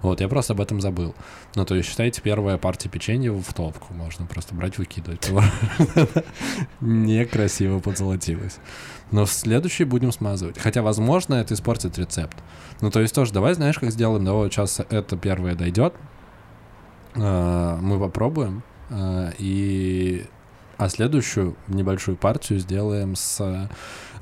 [0.01, 1.15] Вот, я просто об этом забыл.
[1.55, 3.93] Ну, то есть, считайте, первая партия печенья в топку.
[3.93, 5.29] Можно просто брать, выкидывать.
[6.81, 8.59] Некрасиво подзолотилось.
[9.11, 10.59] Но в следующий будем смазывать.
[10.59, 12.37] Хотя, возможно, это испортит рецепт.
[12.81, 14.23] Ну, то есть тоже, давай, знаешь, как сделаем?
[14.23, 15.93] Давай сейчас это первое дойдет.
[17.15, 18.63] А, Мы попробуем.
[18.89, 20.25] а, И...
[20.77, 23.69] А следующую небольшую партию сделаем с...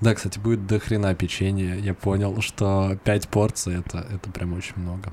[0.02, 1.76] Да, кстати, будет до хрена печенья.
[1.76, 5.12] Я понял, что 5 порций это, это прям очень много.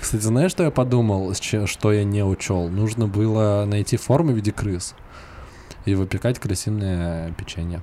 [0.00, 2.68] Кстати, знаешь, что я подумал, что я не учел?
[2.68, 4.94] Нужно было найти формы в виде крыс
[5.84, 7.82] и выпекать крысиное печенье.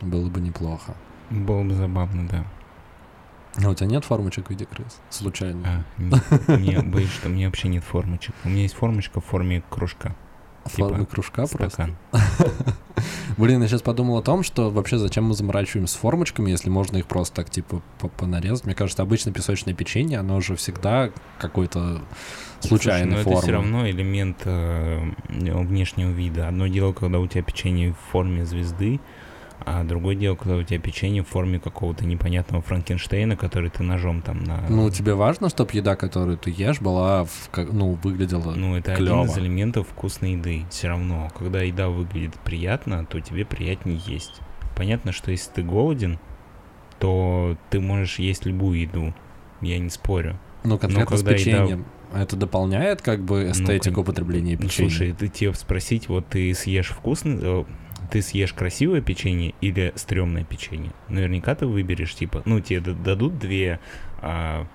[0.00, 0.94] Было бы неплохо.
[1.30, 2.44] Было бы забавно, да.
[3.62, 4.98] А у тебя нет формочек в виде крыс?
[5.10, 5.84] Случайно?
[5.98, 8.34] А, нет, боюсь, что у меня вообще нет формочек.
[8.44, 10.16] У меня есть формочка в форме кружка.
[10.64, 11.68] Формы типа кружка просто?
[11.70, 11.96] Стакан.
[13.36, 16.98] Блин, я сейчас подумал о том, что вообще зачем мы заморачиваемся с формочками, если можно
[16.98, 18.66] их просто так типа по- понарезать.
[18.66, 22.02] Мне кажется, обычно песочное печенье, оно же всегда какой-то
[22.60, 23.32] случайной Слушай, но формы.
[23.32, 26.48] это все равно элемент э, внешнего вида.
[26.48, 29.00] Одно дело, когда у тебя печенье в форме звезды,
[29.66, 34.22] А другое дело, когда у тебя печенье в форме какого-то непонятного Франкенштейна, который ты ножом
[34.22, 34.60] там на...
[34.68, 39.22] Ну, тебе важно, чтобы еда, которую ты ешь, была, в, ну, выглядела Ну, это клёво.
[39.22, 40.64] один из элементов вкусной еды.
[40.70, 44.40] Все равно, когда еда выглядит приятно, то тебе приятнее есть.
[44.76, 46.18] Понятно, что если ты голоден,
[46.98, 49.14] то ты можешь есть любую еду.
[49.60, 50.38] Я не спорю.
[50.64, 51.84] Ну, конкретно с когда еда- печеньем.
[52.14, 54.90] Это дополняет как бы эстетику кон- употребления Ну, печенья?
[54.90, 57.64] Слушай, ты тебе спросить, вот ты съешь вкусный, э,
[58.12, 60.92] ты съешь красивое печенье или стрёмное печенье?
[61.08, 63.80] Наверняка ты выберешь, типа, ну, тебе дадут две...
[64.20, 64.66] а,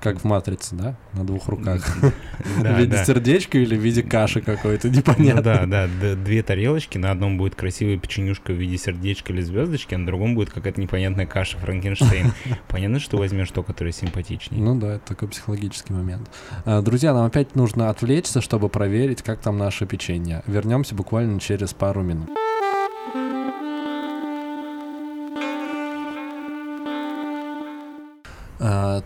[0.00, 0.96] Как в «Матрице», да?
[1.12, 1.84] На двух руках.
[2.38, 5.42] в виде сердечка или в виде каши какой-то, Ну непонятно.
[5.42, 9.98] да, да, две тарелочки, на одном будет красивая печенюшка в виде сердечка или звездочки, а
[9.98, 12.32] на другом будет какая-то непонятная каша Франкенштейн.
[12.68, 14.62] Понятно, что возьмешь то, которое симпатичнее.
[14.62, 16.30] Ну да, это такой психологический момент.
[16.64, 20.42] А, Друзья, нам опять нужно отвлечься, чтобы проверить, как там наше печенье.
[20.46, 22.28] Вернемся буквально через пару минут.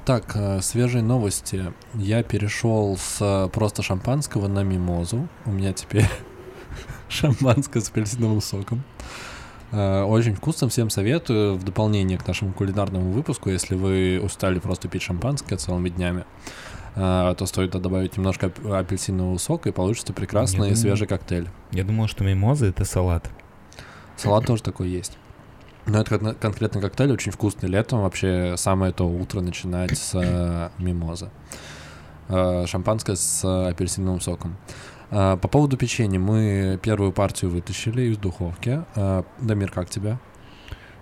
[0.09, 1.71] Так, э, свежие новости.
[1.93, 5.29] Я перешел с э, просто шампанского на мимозу.
[5.45, 6.07] У меня теперь
[7.11, 8.85] шампанское с апельсиновым соком.
[9.71, 11.57] Э, Очень вкусно, всем советую.
[11.57, 16.25] В дополнение к нашему кулинарному выпуску, если вы устали просто пить шампанское целыми днями,
[16.95, 21.51] то стоит добавить немножко ап- апельсинового сока, и получится прекрасный думаю- свежий коктейль.
[21.71, 23.31] Я думал, что мимоза— это салат.
[24.17, 25.19] Салат тоже такой есть.
[25.89, 27.69] Но это кон- конкретно коктейль очень вкусный.
[27.69, 31.31] Летом вообще самое то утро начинать с э, мимозы.
[32.29, 34.57] Э, Шампанское с апельсиновым соком.
[35.11, 36.19] Э, По поводу печенья.
[36.19, 38.85] Мы первую партию вытащили из духовки.
[39.41, 40.19] Дамир, как тебя?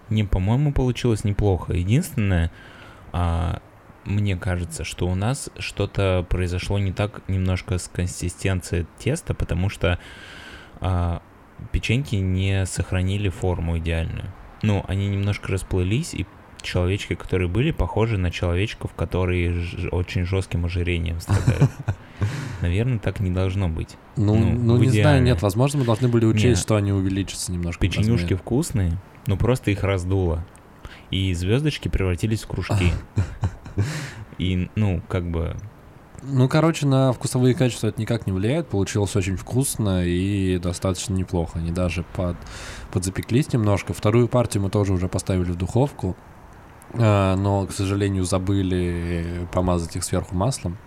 [0.09, 1.73] Не, по-моему, получилось неплохо.
[1.73, 2.53] Единственное,
[3.13, 3.61] а,
[4.05, 9.99] мне кажется, что у нас что-то произошло не так немножко с консистенцией теста, потому что
[10.81, 11.23] а,
[11.73, 14.33] печеньки не сохранили форму идеальную.
[14.63, 16.27] Ну, они немножко расплылись, и
[16.63, 21.71] человечки, которые были, похожи на человечков, которые ж- очень жестким ожирением страдают.
[22.63, 23.97] Наверное, так не должно быть.
[24.17, 25.21] Ну, Ну, ну не знаю, идеале.
[25.21, 26.63] нет, возможно, мы должны были учесть, Не.
[26.63, 27.81] что они увеличатся немножко.
[27.83, 30.45] Печенюшки вкусные, но просто их раздуло.
[31.11, 32.93] И звездочки превратились в кружки.
[34.39, 35.57] И, ну, как бы...
[36.23, 38.69] Ну, короче, на вкусовые качества это никак не влияет.
[38.69, 41.59] Получилось очень вкусно и достаточно неплохо.
[41.59, 42.37] Они даже под,
[42.93, 43.93] подзапеклись немножко.
[43.93, 46.17] Вторую партию мы тоже уже поставили в духовку.
[46.95, 50.79] А, но, к сожалению, забыли помазать их сверху маслом.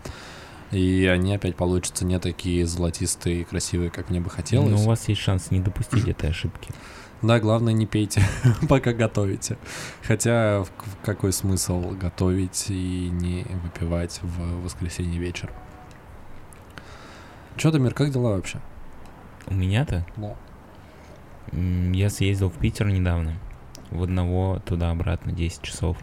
[0.72, 4.72] И они опять получатся не такие золотистые и красивые, как мне бы хотелось.
[4.72, 6.72] Ну, у вас есть шанс не допустить этой ошибки.
[7.22, 8.24] Да, главное, не пейте,
[8.70, 9.58] пока готовите.
[10.04, 10.64] Хотя,
[11.04, 15.52] какой смысл готовить и не выпивать в воскресенье вечер?
[17.58, 18.60] Чё, Дамир, как дела вообще?
[19.48, 20.06] У меня-то...
[20.16, 20.36] Да.
[21.52, 23.34] Я съездил в Питер недавно.
[23.92, 25.98] В одного туда-обратно 10 часов.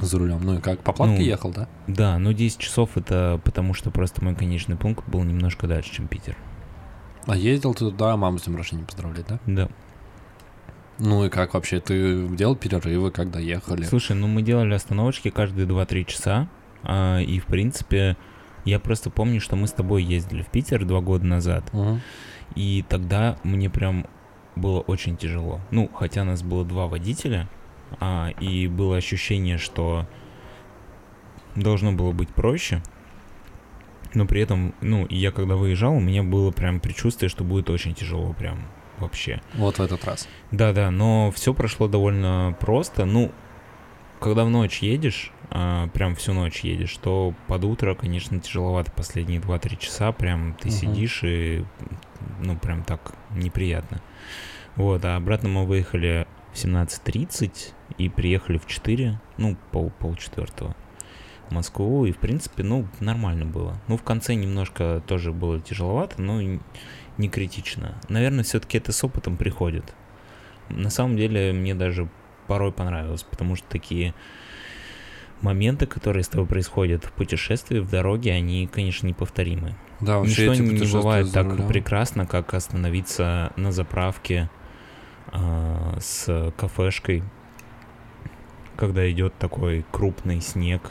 [0.00, 0.40] За рулем.
[0.42, 1.68] Ну и как, по платке Ну, ехал, да?
[1.86, 6.08] Да, но 10 часов это потому, что просто мой конечный пункт был немножко дальше, чем
[6.08, 6.36] Питер.
[7.26, 9.38] А ездил ты туда, маму с днем рождения поздравлять, да?
[9.46, 9.68] Да.
[11.00, 13.82] Ну и как вообще, ты делал перерывы, когда ехали?
[13.84, 16.48] Слушай, ну мы делали остановочки каждые 2-3 часа.
[16.82, 18.16] а, и, в принципе,
[18.64, 21.72] я просто помню, что мы с тобой ездили в Питер два года назад.
[21.72, 22.00] Мгм.
[22.54, 24.06] И тогда мне прям
[24.56, 25.60] было очень тяжело.
[25.70, 27.48] Ну, хотя нас было два водителя,
[27.98, 30.06] а, и было ощущение, что
[31.54, 32.82] должно было быть проще.
[34.12, 37.94] Но при этом, ну, я когда выезжал, у меня было прям предчувствие, что будет очень
[37.94, 38.58] тяжело прям
[39.00, 39.40] вообще.
[39.54, 40.28] Вот в этот раз.
[40.50, 43.04] Да-да, но все прошло довольно просто.
[43.04, 43.32] Ну,
[44.20, 49.40] когда в ночь едешь, а, прям всю ночь едешь, то под утро, конечно, тяжеловато последние
[49.40, 50.12] 2-3 часа.
[50.12, 50.76] Прям ты Мгм.
[50.76, 51.64] сидишь и,
[52.40, 54.00] ну, прям так неприятно.
[54.76, 60.76] Вот, а обратно мы выехали в 17.30 и приехали в 4, ну, пол, полчетвертого
[61.48, 62.04] в Москву.
[62.06, 63.80] И, в принципе, ну, нормально было.
[63.88, 66.40] Ну, в конце немножко тоже было тяжеловато, но
[67.20, 68.00] не критично.
[68.08, 69.94] Наверное, все-таки это с опытом приходит.
[70.68, 72.08] На самом деле, мне даже
[72.46, 74.14] порой понравилось, потому что такие
[75.40, 79.76] моменты, которые с тобой происходят в путешествии, в дороге, они, конечно, неповторимы.
[80.00, 81.68] Да, Ничто не бывает так рулем.
[81.68, 84.50] прекрасно, как остановиться на заправке
[85.28, 87.22] а, с кафешкой,
[88.76, 90.90] когда идет такой крупный снег,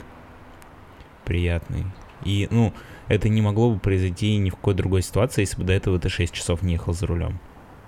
[1.25, 1.85] приятный.
[2.23, 2.73] И, ну,
[3.09, 6.07] это не могло бы произойти ни в какой другой ситуации, если бы до этого ты
[6.07, 7.39] 6 часов не ехал за рулем.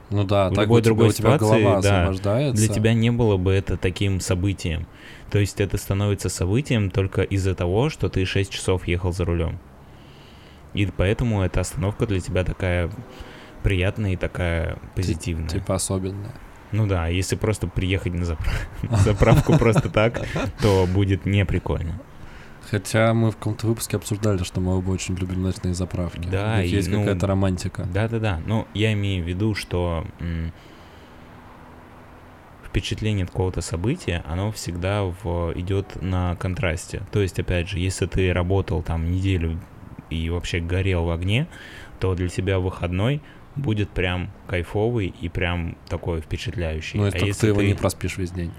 [0.10, 2.52] Ну да, в так любой у тебя, другой у тебя ситуации, голова да.
[2.52, 4.86] Для тебя не было бы это таким событием.
[5.30, 9.60] То есть это становится событием только из-за того, что ты 6 часов ехал за рулем.
[10.74, 12.92] И поэтому эта остановка для тебя такая
[13.64, 15.48] приятная и такая позитивная.
[15.48, 16.34] Типа особенная.
[16.72, 18.52] Ну да, если просто приехать на, запра-
[18.90, 20.26] на заправку просто так,
[20.62, 22.00] то будет не прикольно.
[22.72, 26.26] Хотя мы в каком-то выпуске обсуждали, что мы оба очень любим ночные заправки.
[26.30, 27.86] Да, У них и, есть ну, какая-то романтика.
[27.94, 30.54] Да-да-да, но я имею в виду, что м,
[32.66, 37.02] впечатление от какого-то события, оно всегда в, идет на контрасте.
[37.12, 39.60] То есть, опять же, если ты работал там неделю
[40.10, 41.48] и вообще горел в огне,
[42.00, 43.22] то для тебя выходной
[43.58, 47.00] будет прям кайфовый и прям такой впечатляющий.
[47.00, 48.54] Ну, а если только если ты его не проспишь весь день.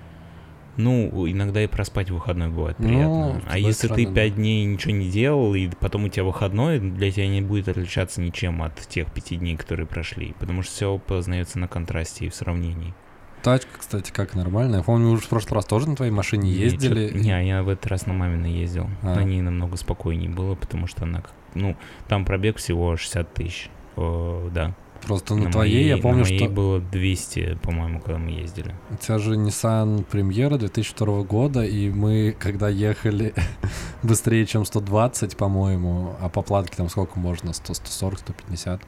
[0.77, 3.41] Ну, иногда и проспать в выходной бывает Ну, приятно.
[3.41, 6.79] с а если стороны, ты пять дней ничего не делал, и потом у тебя выходной,
[6.79, 10.35] для тебя не будет отличаться ничем от тех пяти дней, которые прошли.
[10.41, 12.95] Потому что все познается на контрасте и в сравнении.
[13.43, 14.77] Тачка, кстати, как нормально.
[14.77, 17.09] Я помню, мы уже в прошлый раз тоже на твоей машине Не, ездили.
[17.09, 18.89] чё- Не, я в этот раз на маминой ездил.
[19.03, 19.17] А.
[19.17, 21.77] На ней намного спокойнее было, потому что она, как- ну,
[22.09, 23.69] там пробег всего 60 тысяч.
[23.97, 24.75] О, да.
[25.07, 28.31] Просто на, на твоей я моей- помню, на моей что было 200, по-моему, когда мы
[28.31, 28.75] ездили.
[28.91, 33.35] у тебя же Nissan Премьера 2002 года, и мы, когда ехали
[34.03, 37.53] быстрее, чем 120, по-моему, а по платке там сколько можно?
[37.53, 38.83] 100, 140, 150?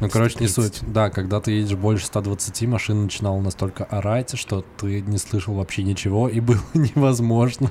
[0.00, 0.78] Ну, короче, не 130.
[0.80, 0.92] суть.
[0.92, 5.82] Да, когда ты едешь больше 120, машина начинала настолько орать, что ты не слышал вообще
[5.82, 7.70] ничего, и было невозможно.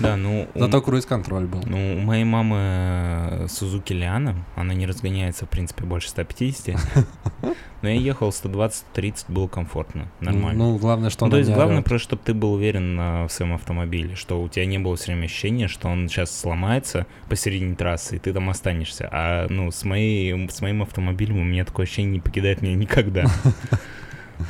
[0.00, 0.48] Да, ну...
[0.54, 1.62] у- Зато круиз-контроль был.
[1.64, 6.76] Ну, у моей мамы э, Сузуки Лиана, она не разгоняется, в принципе, больше 150.
[7.82, 10.64] Но я ехал 120-30, было комфортно, нормально.
[10.64, 13.54] Ну, главное, что Ну, то есть главное просто, чтобы ты был уверен э, в своем
[13.54, 18.16] автомобиле, что у тебя не было все время ощущения, что он сейчас сломается посередине трассы,
[18.16, 19.08] и ты там останешься.
[19.12, 23.26] А ну, с, моей, с моим автомобилем у меня такое ощущение не покидает меня никогда.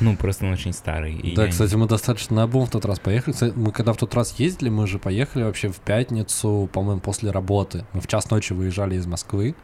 [0.01, 1.15] Ну, просто он очень старый.
[1.15, 3.33] и Да, я не- кстати, мы достаточно на обум в тот раз поехали.
[3.33, 7.31] Кстати, мы когда в тот раз ездили, мы же поехали вообще в пятницу, по-моему, после
[7.31, 7.85] работы.
[7.93, 9.55] Мы в час ночи выезжали из Москвы.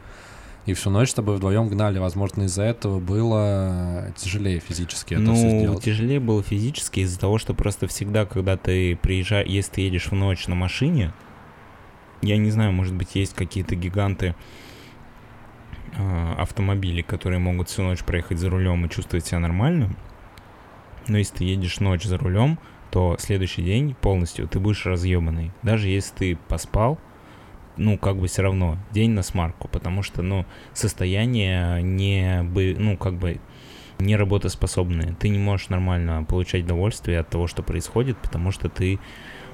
[0.66, 1.98] И всю ночь с тобой вдвоем гнали.
[1.98, 5.84] Возможно, из-за этого было тяжелее физически это все Ну, сделать.
[5.84, 10.14] тяжелее было физически из-за того, что просто всегда, когда ты приезжаешь, если ты едешь в
[10.14, 11.12] ночь на машине,
[12.22, 14.34] я не знаю, может быть, есть какие-то гиганты
[15.96, 19.94] э, автомобили, которые могут всю ночь проехать за рулем и чувствовать себя нормально.
[21.08, 22.58] Но если ты едешь ночь за рулем,
[22.90, 25.50] то следующий день полностью ты будешь разъебанный.
[25.62, 26.98] Даже если ты поспал,
[27.76, 32.96] ну, как бы все равно, день на смарку, потому что, ну, состояние не бы, ну,
[32.96, 33.40] как бы
[33.98, 35.14] не работоспособные.
[35.18, 38.98] Ты не можешь нормально получать удовольствие от того, что происходит, потому что ты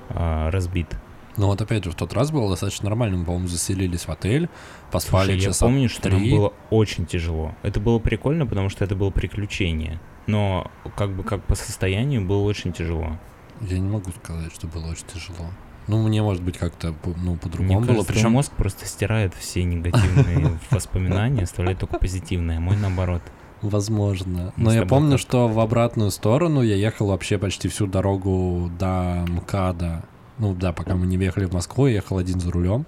[0.08, 0.88] а, разбит.
[1.36, 3.18] Ну вот опять же, в тот раз было достаточно нормально.
[3.18, 4.48] Мы, по-моему, заселились в отель,
[4.90, 6.30] поспали Слушай, я часа помню, что нам три.
[6.32, 7.54] было очень тяжело.
[7.62, 10.00] Это было прикольно, потому что это было приключение.
[10.26, 13.18] Но как бы как по состоянию было очень тяжело.
[13.60, 15.50] Я не могу сказать, что было очень тяжело.
[15.90, 18.04] Ну, мне, может быть, как-то ну, по-другому было.
[18.04, 23.22] Причем мозг просто стирает все негативные воспоминания, оставляет только позитивные, а мой наоборот.
[23.60, 24.52] Возможно.
[24.56, 30.04] Но я помню, что в обратную сторону я ехал вообще почти всю дорогу до МКАДа.
[30.38, 32.86] Ну да, пока мы не въехали в Москву, я ехал один за рулем.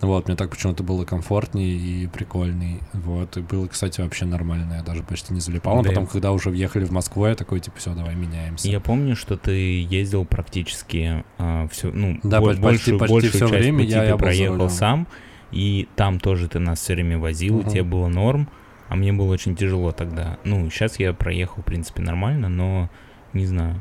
[0.00, 2.80] Вот, мне так почему-то было комфортнее и прикольней.
[2.92, 4.74] Вот, и было, кстати, вообще нормально.
[4.76, 5.78] Я даже почти не залипал.
[5.78, 5.88] А Да.
[5.88, 8.68] потом, когда уже въехали в Москву, я такой, типа, все, давай меняемся.
[8.68, 11.24] Я помню, что ты ездил практически
[11.70, 14.16] все, ну, Да, бо- почти- большую, почти большую всё часть время пути я- ты я
[14.16, 15.08] проехал сам,
[15.50, 17.68] и там тоже ты нас все время возил, Мгм.
[17.70, 18.48] тебе было норм,
[18.88, 20.38] а мне было очень тяжело тогда.
[20.44, 22.88] Ну, сейчас я проехал, в принципе, нормально, но
[23.32, 23.80] не знаю.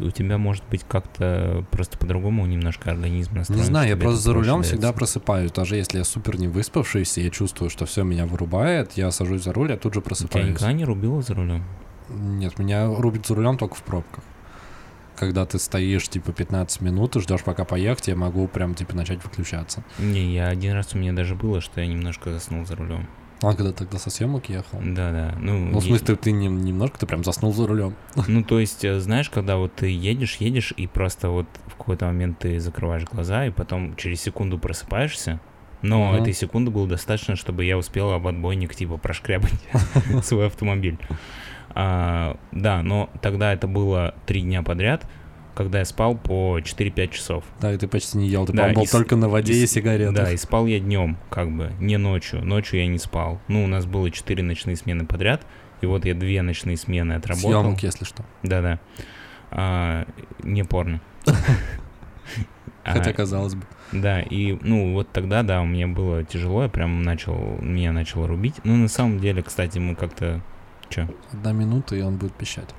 [0.00, 3.60] У тебя, может быть, как-то просто по-другому немножко организм настроен.
[3.60, 5.52] Не знаю, я просто за рулем всегда просыпаюсь.
[5.52, 9.52] Даже если я супер не выспавшийся, я чувствую, что все меня вырубает, я сажусь за
[9.52, 10.48] руль, я тут же Тебя просыпаюсь.
[10.48, 11.64] никогда не рубило за рулем?
[12.08, 14.24] Нет, меня рубит за рулем только в пробках.
[15.16, 19.22] Когда ты стоишь, типа, 15 минут и ждешь, пока поехать, я могу прям, типа, начать
[19.22, 19.84] выключаться.
[19.98, 23.06] Не, я один раз у меня даже было, что я немножко заснул за рулем.
[23.42, 24.80] А когда тогда со съемок ехал?
[24.84, 25.34] Да-да.
[25.38, 27.94] Ну, Ну, в смысле, ты не- немножко, ты прям заснул за рулем.
[28.28, 32.06] Ну, то есть, э, знаешь, когда вот ты едешь, едешь, и просто вот в какой-то
[32.06, 35.40] момент ты закрываешь глаза, и потом через секунду просыпаешься,
[35.80, 36.20] но Мгм.
[36.22, 39.54] этой секунды было достаточно, чтобы я успел об отбойник, типа, прошкрябать
[40.22, 40.98] свой автомобиль.
[41.74, 45.06] А, Да, но тогда это было три дня подряд,
[45.54, 47.44] когда я спал по 4-5 часов.
[47.60, 49.72] Да, и ты почти не ел, ты, Да, был и только на воде и, с-
[49.72, 50.14] сигаретах.
[50.14, 52.44] Да, и спал я днем, как бы, не ночью.
[52.44, 53.40] Ночью я не спал.
[53.48, 55.46] Ну, у нас было 4 ночные смены подряд,
[55.80, 57.62] и вот я две ночные смены отработал.
[57.62, 58.24] Съемок, если что.
[58.42, 58.78] Да-да.
[59.50, 60.06] А,
[60.42, 61.00] не порно.
[62.82, 63.62] А, Хотя, казалось бы.
[63.92, 68.54] Да, и, ну, вот тогда, да, мне было тяжело, я прям начал, меня начало рубить.
[68.64, 70.40] Ну, на самом деле, кстати, мы как-то...
[70.88, 71.06] Чё?
[71.32, 72.70] Одна минута, и он будет пищать.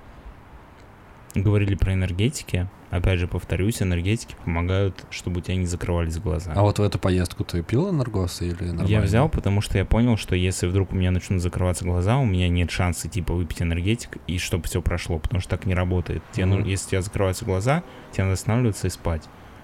[1.36, 2.68] Говорили про энергетики.
[2.90, 6.52] Опять же, повторюсь, энергетики помогают, чтобы у тебя не закрывались глаза.
[6.54, 8.88] А вот в эту поездку ты пил энергосы или нормально?
[8.88, 12.26] Я взял, потому что я понял, что если вдруг у меня начнут закрываться глаза, у
[12.26, 16.22] меня нет шанса типа выпить энергетик и чтобы все прошло, потому что так не работает.
[16.34, 16.66] Тебе, ну, Мгм.
[16.68, 19.24] если у тебя закрываются глаза, тебе надо останавливаться и спать.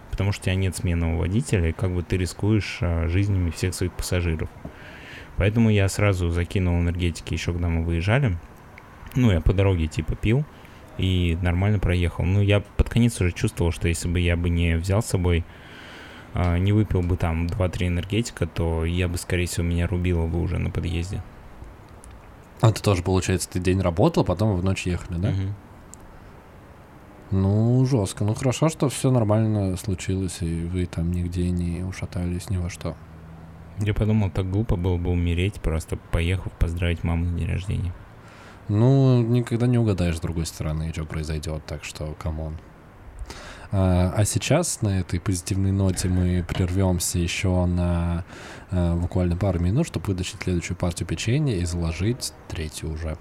[0.09, 3.75] Потому что у тебя нет сменного водителя, и как бы ты рискуешь а, жизнями всех
[3.75, 4.49] своих пассажиров.
[5.35, 8.37] Поэтому я сразу закинул энергетики еще когда мы выезжали.
[9.15, 10.45] Ну, я по дороге типа пил
[10.97, 12.25] и нормально проехал.
[12.25, 15.45] Ну, я под конец уже чувствовал, что если бы я бы не взял с собой,
[16.33, 20.41] а, не выпил бы там 2-3 энергетика, то я бы, скорее всего, меня рубило бы
[20.41, 21.23] уже на подъезде.
[22.61, 25.29] А ты тоже, получается, ты день работал, потом в ночь ехали, да?
[25.29, 25.55] Мгм.
[27.29, 28.23] Ну, жестко.
[28.23, 32.95] Ну, хорошо, что все нормально случилось, и вы там нигде не ушатались ни во что.
[33.79, 37.93] Я подумал, так глупо было бы умереть, просто поехав поздравить маму на день рождения.
[38.69, 42.57] Ну, никогда не угадаешь с другой стороны, что произойдет, так что, come on.
[43.71, 48.23] А, а сейчас на этой позитивной ноте мы прервемся еще на
[48.71, 53.17] а, буквально пару минут, чтобы вытащить следующую партию печенья и заложить третью уже.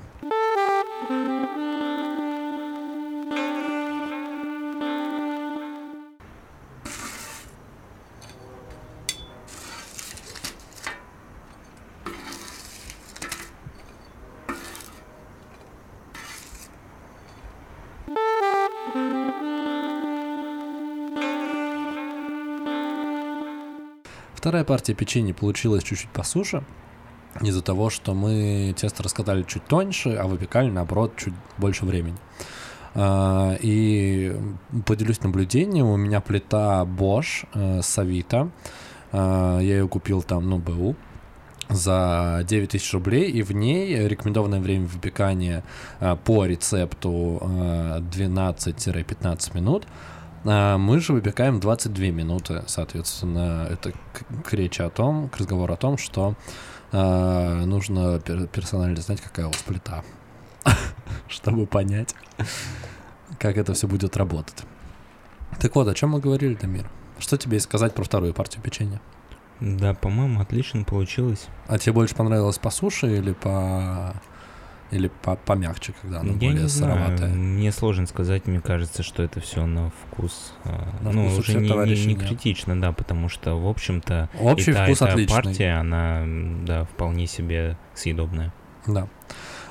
[24.57, 26.64] Вторая партия печенья получилась чуть-чуть по суше,
[27.42, 32.16] из-за того, что мы тесто раскатали чуть тоньше, а выпекали, наоборот, чуть больше времени.
[32.94, 34.34] А, И
[34.86, 35.88] поделюсь наблюдением.
[35.88, 38.48] У меня плита Bosch э, с Авито.
[39.12, 40.96] А, Я ее купил там, ну, БУ
[41.68, 45.64] за 9 тысяч рублей, и в ней рекомендованное время выпекания
[46.00, 49.86] а, по рецепту а, 12-15 минут.
[50.47, 55.74] А, Мы же выпекаем 22 минуты, соответственно, это к, к речи о том, к разговору
[55.74, 56.34] о том, что
[56.92, 60.05] а, нужно пер- персонально знать, какая у вас плита,
[61.28, 62.14] чтобы понять,
[63.38, 64.62] как это все будет работать.
[65.61, 66.88] Так вот, о чем мы говорили, Дамир?
[67.18, 69.01] Что тебе сказать про вторую партию печенья?
[69.61, 71.47] Да, по-моему, отлично получилось.
[71.66, 74.14] А тебе больше понравилось по суше или по
[74.91, 77.28] или по помягче, когда оно Я более не знаю, сыроватое?
[77.34, 80.53] мне сложно сказать, мне кажется, что это все на вкус.
[80.64, 82.26] а, На ну, вкус уже не, не- не нет.
[82.28, 85.34] критично, да, потому что, в общем-то, Общий и та, вкус и та отличный.
[85.43, 86.22] партия, она,
[86.64, 88.53] да, вполне себе съедобная.
[88.87, 89.09] Да.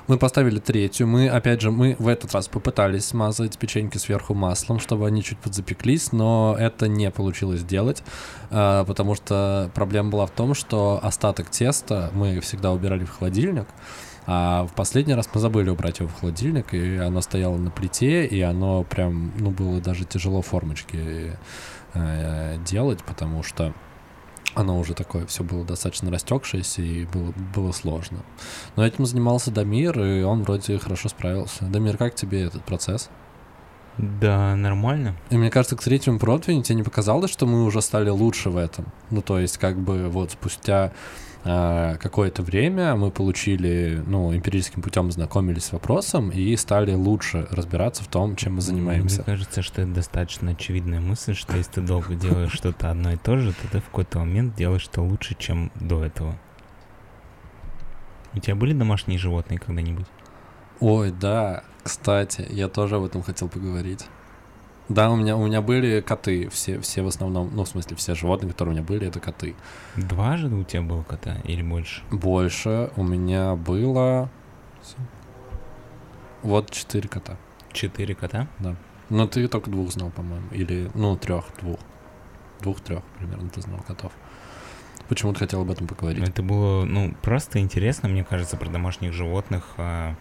[0.08, 1.08] Мы поставили третью.
[1.08, 5.40] Мы, опять же, мы в этот раз попытались смазать печеньки сверху маслом, чтобы они чуть
[5.40, 8.04] подзапеклись, но это не получилось сделать,
[8.52, 13.66] а, потому что проблема была в том, что остаток теста мы всегда убирали в холодильник,
[14.28, 18.26] а в последний раз мы забыли убрать его в холодильник, и оно стояло на плите,
[18.26, 21.38] и оно прям, ну, было даже тяжело формочки
[21.94, 23.74] э, делать, потому что
[24.56, 28.20] оно уже такое все было достаточно растекшееся, и было, было сложно.
[28.76, 31.66] Но этим занимался Дамир, и он вроде хорошо справился.
[31.66, 33.10] Дамир, как тебе этот процесс?
[33.98, 35.16] Да, нормально.
[35.30, 38.58] И мне кажется, к третьему противню тебе не показалось, что мы уже стали лучше в
[38.58, 38.86] этом.
[39.10, 40.92] Ну, то есть, как бы вот спустя
[41.46, 48.08] какое-то время мы получили, ну, эмпирическим путем знакомились с вопросом и стали лучше разбираться в
[48.08, 49.18] том, чем мы занимаемся.
[49.18, 53.18] Мне кажется, что это достаточно очевидная мысль, что если ты долго делаешь что-то одно и
[53.18, 56.36] то же, то ты в какой-то момент делаешь это лучше, чем до этого.
[58.34, 60.08] У тебя были домашние животные когда-нибудь?
[60.80, 64.08] Ой, да, кстати, я тоже об этом хотел поговорить.
[64.88, 68.14] Да, у меня, у меня были коты, все, все в основном, ну, в смысле, все
[68.14, 69.56] животные, которые у меня были, это коты.
[69.96, 72.04] Два же у тебя было кота или больше?
[72.12, 74.30] Больше у меня было...
[76.44, 77.38] Вот четыре кота.
[77.74, 78.48] Четыре кота?
[79.10, 80.48] Но ты только двух знал, по-моему.
[80.52, 81.80] Или, ну, трех, двух.
[82.62, 84.12] Двух-трех примерно ты знал котов.
[85.08, 86.28] Почему ты хотел об этом поговорить?
[86.28, 89.66] Это было, ну, просто интересно, мне кажется, про домашних животных.
[89.78, 90.16] А,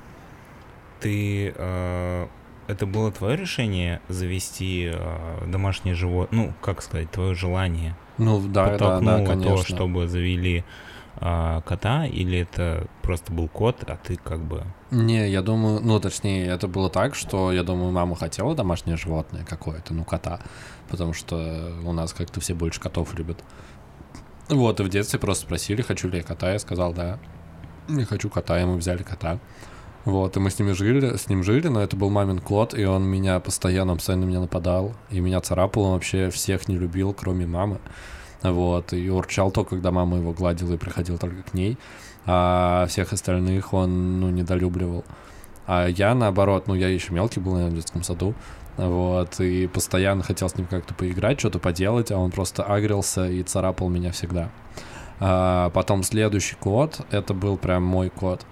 [1.01, 2.29] Ты, а,
[2.67, 6.47] это было твое решение завести а, домашнее животное?
[6.47, 9.57] Ну, как сказать, твое желание Ну, да, да, да, подтолкнуло конечно.
[9.57, 10.65] то, чтобы завели
[11.17, 14.65] а, кота, или это просто был кот, а ты как бы...
[14.91, 19.45] Не, я думаю, ну, точнее, это было так, что, я думаю, мама хотела домашнее животное
[19.45, 20.41] какое-то, ну, кота,
[20.89, 23.43] потому что у нас как-то все больше котов любят.
[24.49, 27.19] Вот, и в детстве просто спросили, хочу ли я кота, я сказал, да,
[27.89, 29.39] я хочу кота, и мы взяли кота.
[30.05, 32.85] Вот, и мы с ними жили, с ним жили, но это был мамин кот, и
[32.85, 37.47] он меня постоянно, постоянно меня нападал, и меня царапал, он вообще всех не любил, кроме
[37.47, 37.79] мамы.
[38.43, 41.79] Вот, и урчал то, когда мама его гладила и приходил только к ней,
[42.27, 45.05] а всех остальных он, ну, недолюбливал.
[45.67, 48.35] А я, наоборот, ну, я еще мелкий был, наверное, в детском саду,
[48.77, 53.43] вот, и постоянно хотел с ним как-то поиграть, что-то поделать, а он просто агрился и
[53.43, 54.51] царапал меня всегда.
[55.21, 58.45] А, потом следующий кот, это был прям мой кот.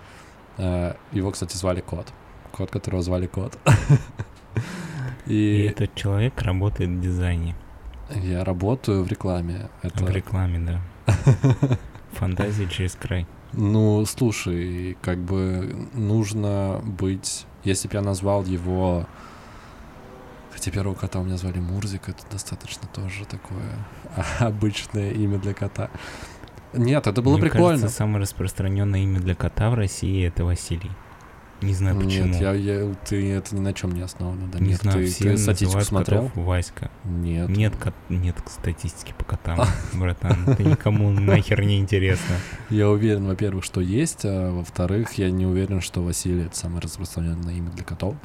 [0.62, 2.12] А, его, кстати, звали Кот.
[2.52, 3.58] Кот, которого звали Кот.
[5.26, 7.56] И И этот человек работает в дизайне.
[8.10, 9.68] я работаю в рекламе.
[9.82, 10.04] Это...
[10.04, 11.14] В рекламе, да.
[12.12, 13.26] Фантазии через край.
[13.52, 17.46] Ну, слушай, как бы нужно быть...
[17.64, 19.06] Если бы я назвал его...
[20.52, 23.86] Хотя первого кота у меня звали Мурзик, это достаточно тоже такое
[24.38, 25.90] обычное имя для кота.
[26.73, 27.68] Нет, это было Мне прикольно.
[27.79, 30.91] кажется, самое распространенное имя для кота в России это Василий.
[31.61, 32.27] Не знаю почему.
[32.27, 34.49] Нет, я, я, ты это ни на чем не основано.
[34.49, 34.59] Да?
[34.59, 36.23] Не Нет, знаю, ты, все ты статистику смотрел?
[36.29, 36.91] котов Васька.
[37.05, 37.49] Нет.
[37.51, 39.61] Нет, кот- нет статистики по котам,
[39.93, 40.43] братан.
[40.49, 42.35] Это никому нахер не интересно.
[42.68, 47.55] Я уверен, во-первых, что есть, а во-вторых, я не уверен, что Василий это самое распространенное
[47.55, 48.16] имя для котов.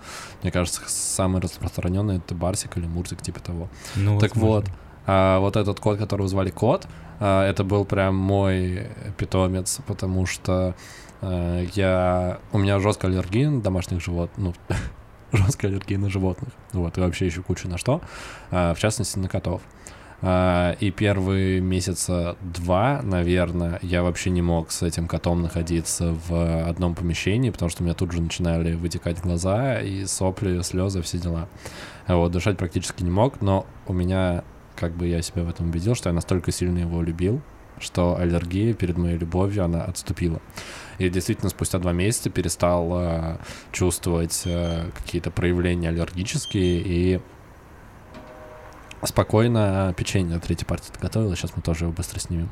[0.42, 3.70] Мне кажется, самое распространенное это Барсик или Мурзик, типа того.
[3.96, 4.66] Ну, Так вот,
[5.08, 6.86] а, вот этот кот, которого звали Кот,
[7.20, 8.88] а, это был прям мой
[9.18, 10.76] питомец, потому что
[11.22, 12.40] а, я...
[12.52, 14.78] У меня жесткая аллергия на домашних животных, ну,
[15.32, 18.02] жесткая аллергия на животных, вот, и вообще еще куча на что,
[18.52, 19.62] в частности, на котов.
[20.24, 26.96] И первые месяца два, наверное, я вообще не мог с этим котом находиться в одном
[26.96, 31.48] помещении, потому что у меня тут же начинали вытекать глаза и сопли, слезы, все дела.
[32.08, 34.44] Вот, дышать практически не мог, но у меня,
[34.78, 37.42] как бы я себя в этом убедил, что я настолько сильно его любил,
[37.80, 40.42] что аллергия перед моей любовью, она отступила.
[40.98, 43.38] И действительно, спустя два месяца перестал э,
[43.72, 47.20] чувствовать э, какие-то проявления аллергические и
[49.04, 52.50] спокойно печенье третьей партии готовила, сейчас мы тоже его быстро снимем.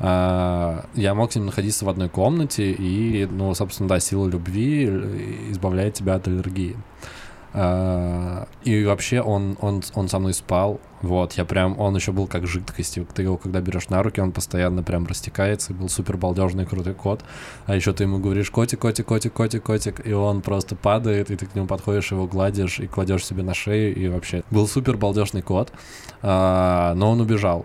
[0.00, 4.86] А, Я мог с ним находиться в одной комнате, и, ну, собственно, да, сила любви
[4.88, 6.76] э, избавляет тебя от аллергии.
[6.76, 7.17] А,
[7.54, 12.46] И вообще он, он, он со мной спал, вот, я прям, он еще был как
[12.46, 16.94] жидкость, ты его когда берешь на руки, он постоянно прям растекается, был супер балдежный крутой
[16.94, 17.24] кот,
[17.66, 21.36] а еще ты ему говоришь котик, котик, котик, котик, котик, и он просто падает, и
[21.36, 24.98] ты к нему подходишь, его гладишь и кладешь себе на шею, и вообще был супер
[24.98, 25.72] балдежный кот,
[26.20, 27.64] А, но он убежал,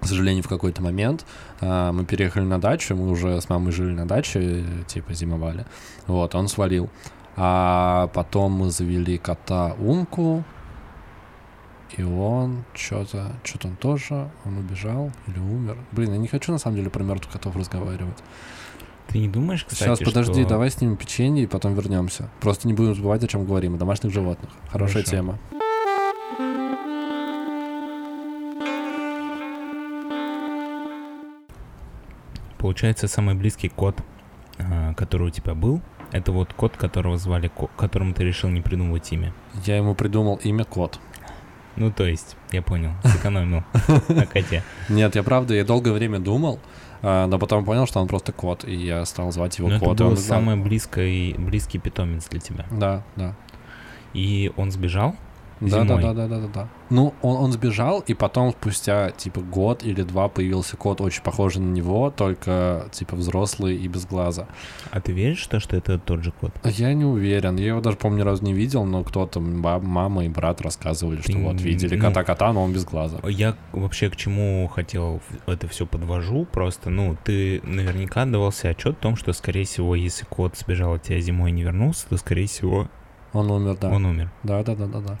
[0.00, 1.24] к сожалению, в какой-то момент.
[1.60, 5.64] А, мы переехали на дачу, мы уже с мамой жили на даче, типа зимовали,
[6.06, 6.90] вот, он свалил.
[7.36, 10.42] А потом мы завели кота Умку,
[11.96, 15.76] и он что-то, что-то он тоже, он убежал или умер.
[15.92, 18.18] Блин, я не хочу на самом деле про мертвых котов разговаривать.
[19.08, 22.28] Ты не думаешь, кстати, Сейчас, подожди, что- давай снимем печенье и потом вернемся.
[22.40, 24.50] Просто не будем забывать, о чем говорим, о домашних животных.
[24.70, 25.10] Хорошая Хорошо.
[25.10, 25.38] тема.
[32.58, 33.96] Получается, самый близкий кот,
[34.58, 35.80] а, который у тебя был,
[36.12, 39.32] это вот кот, которого звали, Ко- которому ты решил не придумывать имя.
[39.64, 40.98] Я ему придумал имя Кот.
[41.76, 43.62] Ну, то есть, я понял, сэкономил
[44.08, 44.62] на коте.
[44.88, 46.58] Нет, я правда, я долгое время думал,
[47.02, 49.84] а, но потом понял, что он просто кот, и я стал звать его Но это
[49.84, 50.00] Кот.
[50.00, 52.64] и был он самый близкий, близкий питомец для тебя.
[52.70, 53.34] Да, да.
[54.14, 55.14] И он сбежал?
[55.60, 56.68] Да, да, да, да, да, да, да.
[56.90, 61.62] Ну, он, он сбежал, и потом спустя, типа, год или два появился кот, очень похожий
[61.62, 64.48] на него, только, типа, взрослый и без глаза.
[64.90, 66.52] А ты веришь, что, что это тот же кот?
[66.64, 67.56] Я не уверен.
[67.56, 71.32] Я его даже, помню, ни разу не видел, но кто-то, мама и брат рассказывали, что
[71.32, 73.18] Ты вот видели ну- кота-кота, но он без глаза.
[73.24, 78.92] Я вообще к чему хотел это все подвожу, просто, ну, ты наверняка отдавал себе отчет
[78.98, 82.16] о том, что, скорее всего, если кот сбежал от тебя зимой и не вернулся, то,
[82.16, 82.88] скорее всего,
[83.32, 83.90] Он умер, да.
[83.90, 84.30] он умер.
[84.42, 85.18] Да, да, да, да, да.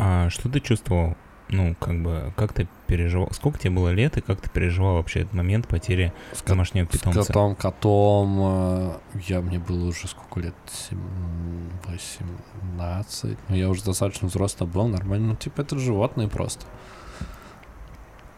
[0.00, 1.16] А что ты чувствовал?
[1.52, 3.28] Ну, как бы, как ты переживал?
[3.32, 6.88] Сколько тебе было лет и как ты переживал вообще этот момент потери С, домашнего с
[6.90, 7.24] питомца?
[7.24, 8.92] котом, котом, э,
[9.26, 10.54] я, мне было уже сколько лет?
[10.70, 13.36] Сем- 18.
[13.48, 15.28] Ну, я уже достаточно взрослый был, нормально.
[15.30, 16.66] Ну, типа, это животные просто.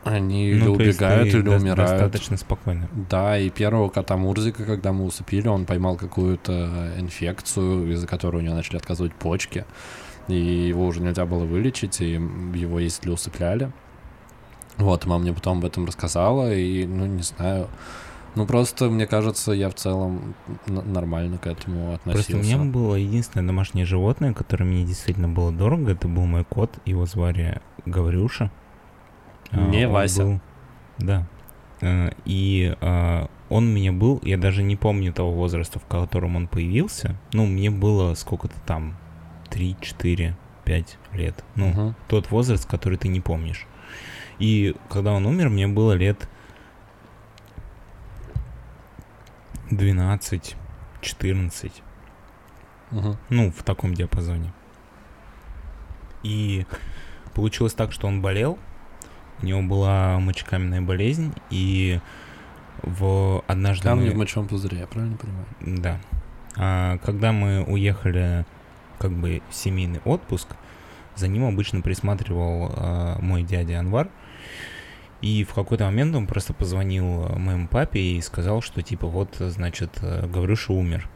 [0.05, 1.91] Они или Ну, есть убегают, или дос- умирают.
[1.91, 2.89] Достаточно спокойно.
[3.09, 8.41] Да, и первого кота Мурзика, когда мы усыпили, он поймал какую-то инфекцию, из-за которой у
[8.41, 9.65] него начали отказывать почки.
[10.29, 10.35] И
[10.69, 13.71] его уже нельзя было вылечить, и его, если усыпляли.
[14.79, 17.69] Вот, мама мне потом об этом рассказала, и, ну, не знаю.
[18.35, 20.35] Ну, просто, мне кажется, я в целом
[20.67, 22.57] нормально к этому Просто у относился.
[22.59, 25.93] меня было единственное домашнее животное, которое мне действительно было дорого.
[25.93, 26.71] Это был мой кот.
[26.87, 28.51] Его звали Гаврюша.
[29.51, 30.25] А, Не он Вася.
[30.25, 30.41] был-
[30.99, 31.27] Да.
[31.83, 36.37] Э, И а, он у меня был, я даже не помню того возраста, в котором
[36.37, 37.17] он появился.
[37.35, 38.97] Ну, мне было сколько-то там,
[39.53, 40.35] 3, 4,
[40.65, 41.45] 5 лет.
[41.57, 41.95] Ну, Мгм.
[42.09, 43.67] тот возраст, который ты не помнишь.
[44.39, 46.29] И когда он умер, мне было лет
[49.71, 50.57] 12,
[51.01, 51.83] 14.
[52.91, 53.17] Мгм.
[53.31, 54.53] Ну, в таком диапазоне.
[56.23, 56.67] И
[57.35, 58.59] получилось так, что он болел,
[59.43, 62.01] у него была мочекаменная болезнь, и
[62.83, 65.47] в однажды Камни мы- в мочевом пузыре, я правильно понимаю?
[65.61, 66.01] Да.
[66.57, 68.45] А когда мы уехали
[69.03, 70.47] как бы семейный отпуск,
[71.17, 74.09] за ним обычно присматривал а, мой дядя Анвар.
[75.21, 79.35] И в какой-то момент он просто позвонил а, моему папе и сказал, что типа вот,
[79.39, 81.09] значит, э, Гаврюша умер.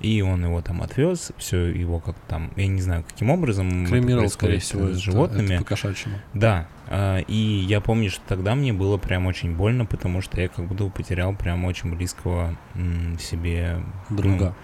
[0.00, 3.90] И он его там отвез, все его как там, я не знаю, каким образом это
[3.90, 5.54] Кремировал, скорее происходит всего, с это- животными.
[5.54, 6.16] это по-кошачьему.
[6.34, 10.48] Да, а, и я помню, что тогда мне было прям очень больно, потому что я
[10.48, 12.56] как будто потерял прям очень близкого
[13.20, 14.54] себе Друга.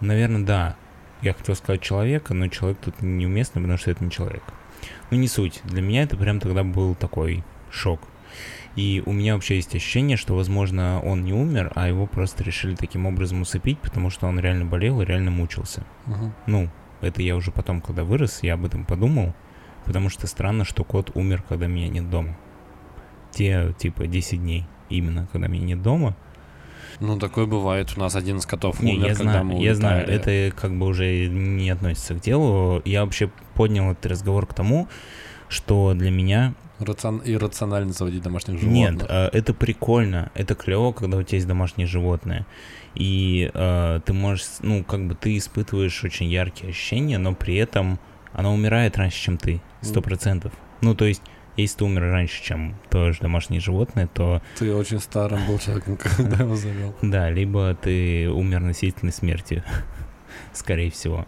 [0.00, 0.76] Наверное, да.
[1.22, 4.42] Я хотел сказать человека, но человек тут неуместный, потому что это не человек.
[5.10, 5.60] Ну, не суть.
[5.64, 8.00] Для меня это прям тогда был такой шок.
[8.76, 12.74] И у меня вообще есть ощущение, что, возможно, он не умер, а его просто решили
[12.74, 15.84] таким образом усыпить, потому что он реально болел и реально мучился.
[16.04, 16.34] Мгм.
[16.46, 19.34] Ну, это я уже потом, когда вырос, я об этом подумал,
[19.86, 22.36] потому что странно, что кот умер, когда меня нет дома.
[23.30, 26.14] Те, типа, 10 дней именно, когда меня нет дома,
[27.00, 27.92] Ну, такое бывает.
[27.96, 30.46] У нас один из котов Не, умер, я когда знаю, мы я знаю, улетали.
[30.48, 32.80] это как бы уже не относится к делу.
[32.84, 34.88] Я вообще поднял этот разговор к тому,
[35.48, 38.74] что для меня Рацион- Иррационально заводить домашних животных.
[38.74, 42.44] нет, а, это прикольно, это клево, когда у тебя есть домашнее животное,
[42.94, 47.98] и а, ты можешь, ну как бы ты испытываешь очень яркие ощущения, но при этом
[48.34, 50.52] оно умирает раньше, чем ты, сто процентов.
[50.82, 51.22] Ну то есть,
[51.56, 55.96] если ты умер раньше, чем твое же домашнее животное, то Ты очень старым был человеком,
[56.16, 56.94] когда его завел.
[57.02, 59.62] да, либо ты умер насильственной смертью,
[60.52, 61.26] скорее всего.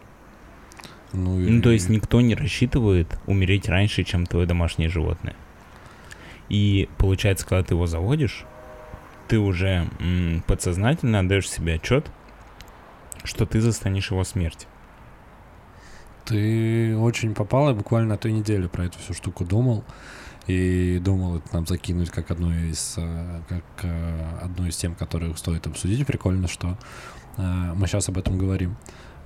[1.13, 5.35] Ну, Ну, то есть и- никто не рассчитывает умереть раньше, чем твое домашнее животное.
[6.51, 8.45] И получается, когда ты его заводишь,
[9.29, 12.11] ты уже м, подсознательно отдаешь себе отчет,
[13.25, 14.67] что ты застанешь его смерть.
[16.29, 19.83] Ты очень попал, я буквально на той неделе про эту всю штуку думал.
[20.47, 25.35] И думал это нам закинуть как одну из, э, как э, одну из тем, которые
[25.37, 26.07] стоит обсудить.
[26.07, 26.79] Прикольно, что
[27.37, 28.77] э, мы сейчас об этом говорим.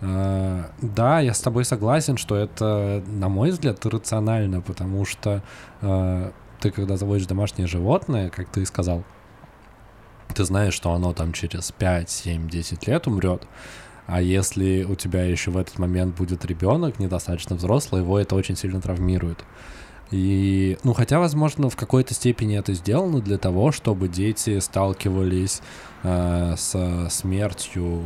[0.01, 5.45] Да, я с тобой согласен, что это, на мой взгляд, иррационально, потому что
[5.81, 9.05] ты, когда заводишь домашнее животное, как ты и сказал,
[10.35, 13.47] ты знаешь, что оно там через 5, 7, 10 лет умрет,
[14.13, 18.59] а если у тебя еще в этот момент будет ребенок недостаточно взрослый, его это очень
[18.59, 19.43] сильно травмирует.
[20.11, 25.63] И, ну, хотя, возможно, в какой-то степени это сделано для того, чтобы дети сталкивались
[26.03, 28.03] э, с смертью.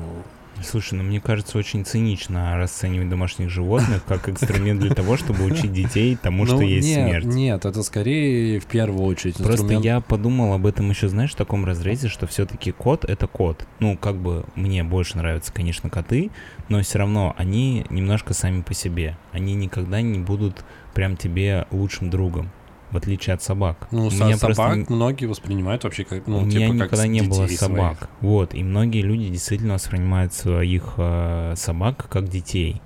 [0.62, 5.72] Слушай, ну мне кажется, очень цинично расценивать домашних животных как инструмент для того, чтобы учить
[5.72, 7.24] детей тому, что Ну, есть смерть.
[7.26, 11.64] Нет, это скорее в первую очередь Просто я подумал об этом еще, знаешь, в таком
[11.64, 13.66] разрезе, что все-таки кот это кот.
[13.80, 16.30] Ну, как бы мне больше нравятся, конечно, коты,
[16.68, 19.16] но все равно они немножко сами по себе.
[19.32, 22.50] Они никогда не будут прям тебе лучшим другом,
[22.90, 23.88] в отличие от собак.
[23.90, 27.06] Ну, У меня собак просто- многие воспринимают вообще как, ну, у типа, меня как никогда
[27.06, 27.76] не было детей своих.
[27.78, 28.08] собак.
[28.20, 32.80] Вот, и многие люди действительно воспринимают своих э, собак как детей.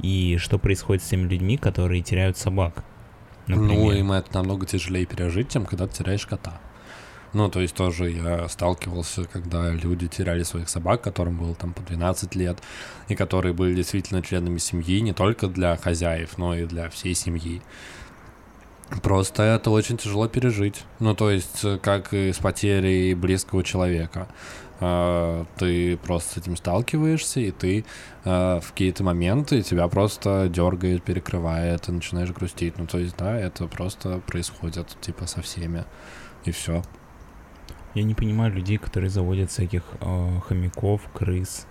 [0.00, 2.84] И что происходит с теми людьми, которые теряют собак?
[3.46, 3.92] Ну, Например.
[3.96, 6.60] им это намного тяжелее пережить, чем когда ты теряешь кота.
[7.32, 11.82] Ну, то есть тоже я сталкивался, когда люди теряли своих собак, которым было там по
[11.82, 12.58] 12 лет,
[13.08, 17.60] и которые были действительно членами семьи не только для хозяев, но и для всей семьи.
[19.02, 20.84] Просто это очень тяжело пережить.
[21.00, 24.28] Ну, то есть, э, как и с потерей близкого человека.
[24.80, 27.84] А, Ты просто с этим сталкиваешься, и ты
[28.24, 32.76] э, в какие-то моменты тебя просто дергает, перекрывает, ты начинаешь грустить.
[32.78, 35.84] Ну, то есть, да, это просто происходит, типа, со всеми.
[36.44, 36.82] И все.
[37.94, 41.66] Я не понимаю людей, которые заводят всяких э, хомяков, крыс,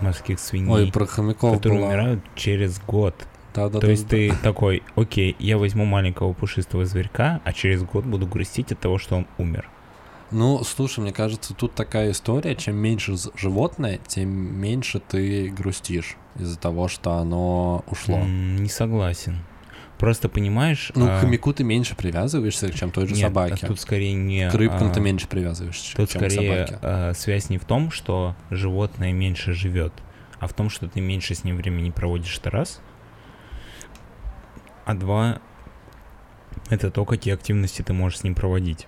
[0.00, 1.88] морских свиней, Ой, про хомяков которые было.
[1.88, 3.14] умирают через год.
[3.58, 4.10] Да, да, То да, есть да.
[4.10, 8.98] ты такой, окей, я возьму маленького пушистого зверька, а через год буду грустить от того,
[8.98, 9.68] что он умер.
[10.30, 16.58] Ну, слушай, мне кажется, тут такая история, чем меньше животное, тем меньше ты грустишь из-за
[16.58, 18.18] того, что оно ушло.
[18.18, 19.38] Не согласен.
[19.98, 20.92] Просто понимаешь...
[20.94, 23.66] Ну, а, к хомяку ты меньше привязываешься, чем той же нет, собаке.
[23.66, 24.48] тут скорее не...
[24.48, 26.78] К рыбкам а, ты меньше привязываешься, Тут чем к скорее собаке.
[26.82, 29.92] а, связь не в том, что животное меньше живет,
[30.38, 32.80] а в том, что ты меньше с ним времени проводишь, это раз.
[34.88, 35.42] А два,
[36.70, 38.86] это то, какие активности ты можешь с ним проводить.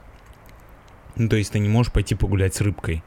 [1.16, 3.04] Ну, то есть ты не можешь пойти погулять с рыбкой.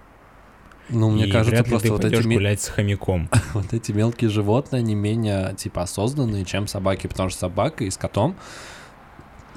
[0.90, 3.32] Ну, мне и кажется, вряд ли просто ты вот эти, гулять с хомяком.
[3.56, 7.98] вот эти мелкие животные, они менее, типа, осознанные, чем собаки, потому что собака и с
[7.98, 8.36] котом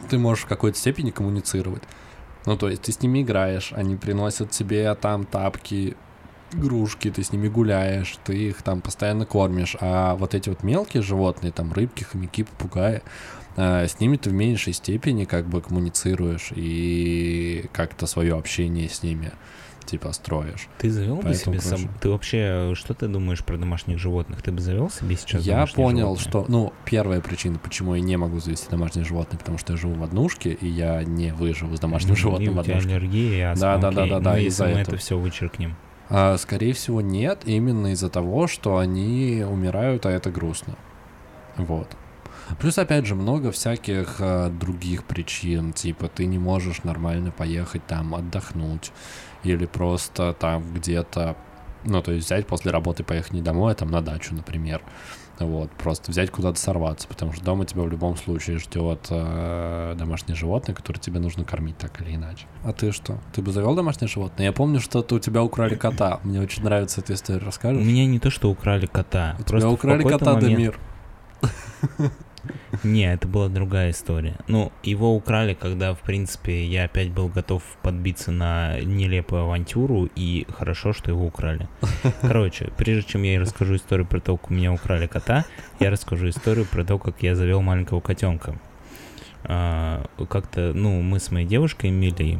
[0.08, 1.82] ты можешь в какой-то степени коммуницировать.
[2.46, 5.94] Ну, то есть ты с ними играешь, они приносят тебе там тапки,
[6.52, 11.02] игрушки, ты с ними гуляешь, ты их там постоянно кормишь, а вот эти вот мелкие
[11.02, 13.02] животные, там рыбки, хомяки, попугаи,
[13.56, 19.02] э, с ними ты в меньшей степени как бы коммуницируешь и как-то свое общение с
[19.02, 19.32] ними
[19.86, 20.66] типа строишь.
[20.78, 21.88] Ты завел бы себе проще.
[22.00, 24.42] Ты вообще, что ты думаешь про домашних животных?
[24.42, 26.28] Ты бы завел себе сейчас Я понял, животное?
[26.28, 29.94] что, ну, первая причина, почему я не могу завести домашнее животное, потому что я живу
[29.94, 32.96] в однушке, и я не выживу с домашним Ну, животным в и тебя однушке.
[32.96, 34.94] аллергия и астма, Да, да, да, да, да, Ну, из-за если мы этого.
[34.94, 35.76] это все вычеркнем.
[36.08, 40.76] А, скорее всего, нет, именно из-за того, что они умирают, а это грустно.
[41.56, 41.88] Вот.
[42.60, 48.14] Плюс, опять же, много всяких а, других причин, типа ты не можешь нормально поехать там
[48.14, 48.92] отдохнуть,
[49.42, 51.36] или просто там где-то,
[51.84, 54.82] ну, то есть взять после работы поехать не домой, а там на дачу, например.
[55.38, 60.34] Вот, просто взять куда-то сорваться, потому что дома тебя в любом случае ждет э, домашнее
[60.34, 62.46] животное, которое тебе нужно кормить так или иначе.
[62.64, 63.18] А ты что?
[63.34, 64.46] Ты бы завел домашнее животное?
[64.46, 66.20] Я помню, что у тебя украли кота.
[66.24, 67.42] Мне очень нравится эта история.
[67.42, 67.84] У Расскажешь?
[67.84, 69.36] меня не то, что украли кота.
[69.38, 70.78] У просто тебя украли кота, момент- Дамир.
[72.82, 74.36] Не, это была другая история.
[74.48, 80.46] Ну, его украли, когда, в принципе, я опять был готов подбиться на нелепую авантюру, и
[80.50, 81.68] хорошо, что его украли.
[82.20, 85.44] Короче, прежде чем я расскажу историю про то, как у меня украли кота,
[85.80, 88.58] я расскажу историю про то, как я завел маленького котенка.
[89.44, 92.38] А, Как-то, ну, мы с моей девушкой Эмилией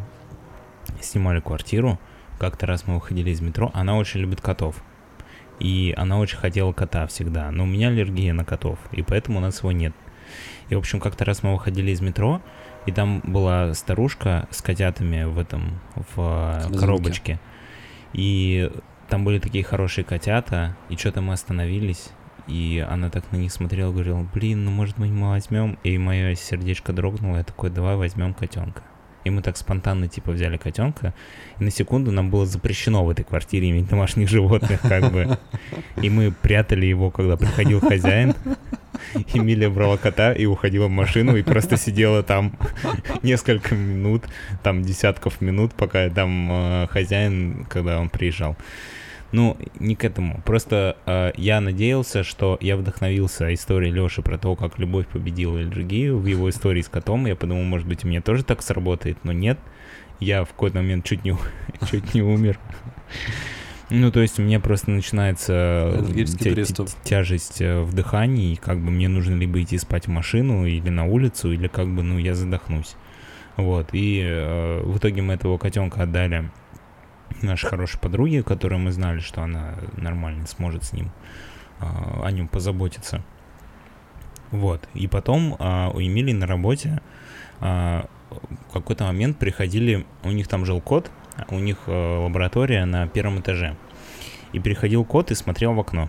[1.00, 1.98] снимали квартиру.
[2.38, 3.70] Как-то раз мы выходили из метро.
[3.74, 4.82] Она очень любит котов.
[5.58, 7.50] И она очень хотела кота всегда.
[7.50, 9.94] Но у меня аллергия на котов, и поэтому у нас его нет.
[10.68, 12.42] И, в общем, как-то раз мы выходили из метро,
[12.86, 16.78] и там была старушка с котятами в этом, в э, Корзинке.
[16.78, 17.40] коробочке.
[18.12, 18.70] И
[19.08, 22.10] там были такие хорошие котята, и что-то мы остановились,
[22.48, 26.92] и она так на них смотрела, говорила, блин, ну может мы возьмем, и мое сердечко
[26.92, 28.82] дрогнуло, я такой, давай возьмем котенка.
[29.26, 31.12] И мы так спонтанно типа взяли котенка,
[31.58, 35.36] и на секунду нам было запрещено в этой квартире иметь домашних животных, как бы.
[36.00, 38.36] И мы прятали его, когда приходил хозяин.
[39.34, 42.52] Эмилия брала кота и уходила в машину и просто сидела там
[43.24, 44.22] несколько минут,
[44.62, 48.56] там десятков минут, пока там э, хозяин, когда он приезжал.
[49.36, 50.40] Ну, не к этому.
[50.46, 56.16] Просто э, я надеялся, что я вдохновился историей Лёши про то, как любовь победила аллергию
[56.16, 57.26] в его истории с котом.
[57.26, 59.58] Я подумал, может быть, у меня тоже так сработает, но нет.
[60.20, 61.36] Я в какой-то момент чуть не,
[61.90, 62.58] чуть не умер.
[63.90, 68.80] Ну, то есть у меня просто начинается Аллергический тя- тяжесть э, в дыхании, и как
[68.80, 72.16] бы мне нужно либо идти спать в машину или на улицу, или как бы, ну,
[72.16, 72.96] я задохнусь.
[73.58, 76.50] Вот, и э, в итоге мы этого котенка отдали
[77.42, 81.10] нашей хорошей подруге, которой мы знали, что она нормально сможет с ним
[81.80, 81.84] э,
[82.22, 83.22] о нем позаботиться.
[84.50, 87.00] Вот, и потом э, у Эмилии на работе
[87.60, 91.10] э, в какой-то момент приходили, у них там жил кот,
[91.48, 93.76] у них э, лаборатория на первом этаже.
[94.52, 96.08] И приходил кот и смотрел в окно.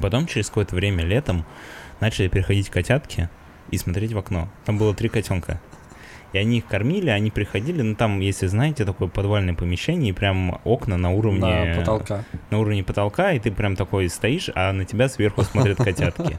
[0.00, 1.44] Потом через какое-то время летом
[2.00, 3.28] начали приходить котятки
[3.70, 4.48] и смотреть в окно.
[4.64, 5.60] Там было три котенка.
[6.32, 10.60] И они их кормили, они приходили, ну там, если знаете, такое подвальное помещение, и прям
[10.64, 11.40] окна на уровне,
[11.74, 12.24] На потолка.
[12.50, 16.36] на уровне потолка, и ты прям такой стоишь, а на тебя сверху смотрят котятки.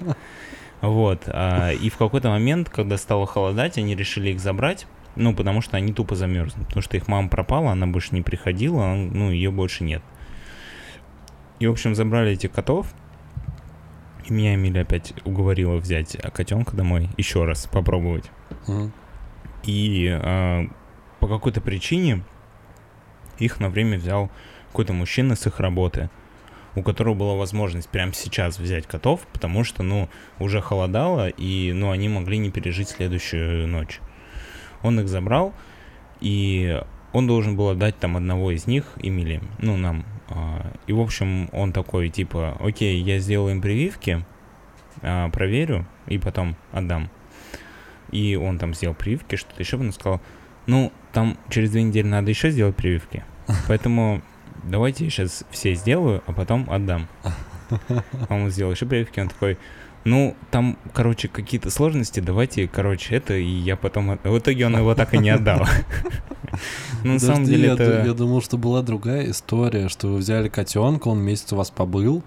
[0.81, 1.23] Вот.
[1.27, 4.87] а, И в какой-то момент, когда стало холодать, они решили их забрать.
[5.17, 6.67] Ну, потому что они тупо замерзнут.
[6.67, 10.01] Потому что их мама пропала, она больше не приходила, ну, ее больше нет.
[11.59, 12.87] И, в общем, забрали этих котов.
[14.25, 18.25] И меня Эмилия опять уговорила взять котенка домой еще раз попробовать.
[18.67, 18.93] Мгм.
[19.63, 20.65] И а,
[21.19, 22.23] по какой-то причине
[23.37, 24.29] их на время взял
[24.67, 26.09] какой-то мужчина с их работы,
[26.75, 30.09] у которого была возможность прямо сейчас взять котов, потому что, ну,
[30.39, 33.99] уже холодало, и, ну, они могли не пережить следующую ночь.
[34.81, 35.53] Он их забрал,
[36.21, 36.81] и
[37.13, 40.05] он должен был отдать там одного из них, Эмили, ну, нам.
[40.29, 44.25] А, И, в общем, он такой, типа, окей, я сделаю им прививки,
[45.01, 47.09] а, проверю, и потом отдам.
[48.11, 50.21] И он там сделал прививки, что-то еще, потом сказал,
[50.67, 53.23] ну, там через две недели надо еще сделать прививки,
[53.67, 54.21] поэтому
[54.63, 57.07] давайте я сейчас все сделаю, а потом отдам.
[57.23, 57.31] А
[58.29, 59.57] он сделал еще прививки, он такой,
[60.03, 64.11] ну, там, короче, какие-то сложности, давайте, короче, это, и я потом...
[64.11, 65.65] от- В итоге он его так и не отдал.
[67.03, 68.03] Ну, на самом деле это...
[68.05, 72.23] я думал, что была другая история, что вы взяли котенка, он месяц у вас побыл,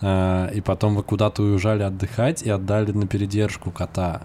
[0.00, 4.22] а, и потом вы куда-то уезжали отдыхать и отдали на передержку кота.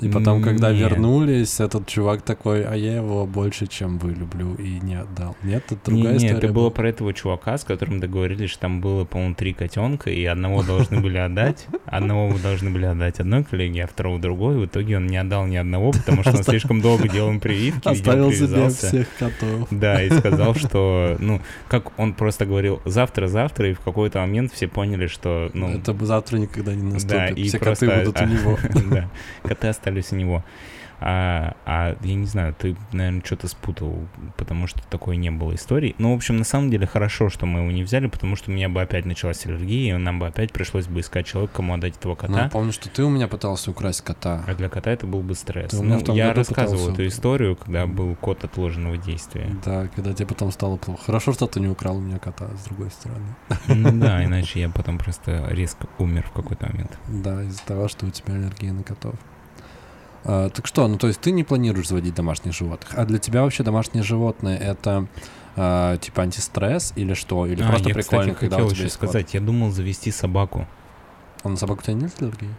[0.00, 0.90] И потом, когда Нет.
[0.90, 5.36] вернулись, этот чувак такой, а я его больше, чем вы люблю, и не отдал.
[5.42, 8.60] Нет, это Не, другая не, история это было про этого чувака, с которым договорились, что
[8.60, 13.20] там было, по-моему, три котенка, и одного должны были отдать, одного вы должны были отдать
[13.20, 14.58] одной коллеге, а второго другой.
[14.58, 18.32] В итоге он не отдал ни одного, потому что он слишком долго делал прививки, Оставил
[18.32, 19.68] себе всех котов.
[19.70, 24.68] Да, и сказал, что, ну, как он просто говорил, завтра-завтра, и в какой-то момент все
[24.68, 27.38] поняли, что, ну, это бы завтра никогда не наступит.
[27.38, 28.58] Все коты будут у него.
[28.86, 29.10] Да,
[29.42, 30.44] коты остались у него.
[30.98, 34.08] А, а я не знаю, ты, наверное, что-то спутал,
[34.38, 35.94] потому что такой не было истории.
[35.98, 38.54] Ну, в общем, на самом деле хорошо, что мы его не взяли, потому что у
[38.54, 41.98] меня бы опять началась аллергия, и нам бы опять пришлось бы искать человека, кому отдать
[41.98, 42.50] этого Ну, я кота.
[42.50, 44.42] помню, что ты у меня пытался украсть кота.
[44.46, 45.70] А для кота это был бы стресс.
[45.72, 49.50] Ты Ну, я рассказывал пытался эту историю, когда был кот отложенного действия.
[49.66, 51.02] Да, когда тебе потом стало плохо.
[51.04, 53.36] Хорошо, что ты не украл у меня кота, с другой стороны.
[53.68, 56.98] Ну да, иначе я потом просто резко умер в какой-то момент.
[57.06, 59.14] Да, из-за того, что у тебя аллергия на котов.
[60.28, 63.42] А, так что, ну то есть ты не планируешь заводить домашних животных, а для тебя
[63.42, 65.06] вообще домашние животные это
[65.54, 67.46] а, типа антистресс или что?
[67.46, 70.10] Или А, просто я, прикольно, кстати, когда хотел у тебя еще сказать, я думал завести
[70.10, 70.66] собаку.
[71.44, 72.50] А на собаку у тебя нет аллергии?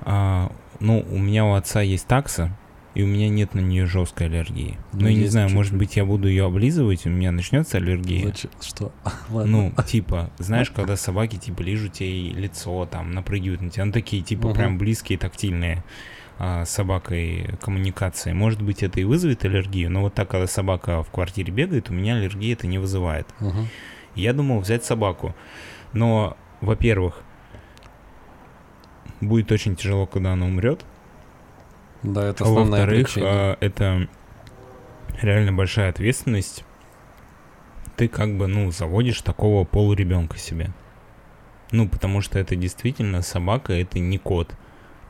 [0.00, 2.56] А, ну, у меня у отца есть такса,
[2.94, 4.78] и у меня нет на нее жесткой аллергии.
[4.94, 5.78] Ну, Ну, я не знаю, может чуть-чуть.
[5.88, 8.26] быть, я буду ее облизывать, у меня начнется аллергия.
[8.28, 8.50] Зачем?
[8.62, 8.92] Что?
[9.28, 9.72] Ладно.
[9.76, 14.22] Ну, типа, знаешь, когда собаки, типа, лижут тебе лицо, там, напрыгивают на тебя, ну, такие,
[14.22, 14.56] типа, Мгм.
[14.56, 15.84] прям близкие, тактильные
[16.42, 18.32] а, собакой коммуникации.
[18.32, 21.92] Может быть, это и вызовет аллергию, но вот так, когда собака в квартире бегает, у
[21.92, 23.26] меня аллергии это не вызывает.
[23.40, 23.68] Мгм.
[24.14, 25.34] Я думал взять собаку.
[25.92, 27.22] Но, во-первых,
[29.20, 30.82] будет очень тяжело, когда она умрет.
[32.02, 33.56] Да, это А основная во-вторых, причина.
[33.60, 34.08] это
[35.20, 36.64] реально большая ответственность.
[37.96, 40.70] Ты как бы, ну, заводишь такого полуребенка себе.
[41.70, 44.54] Ну, потому что это действительно собака, это не кот.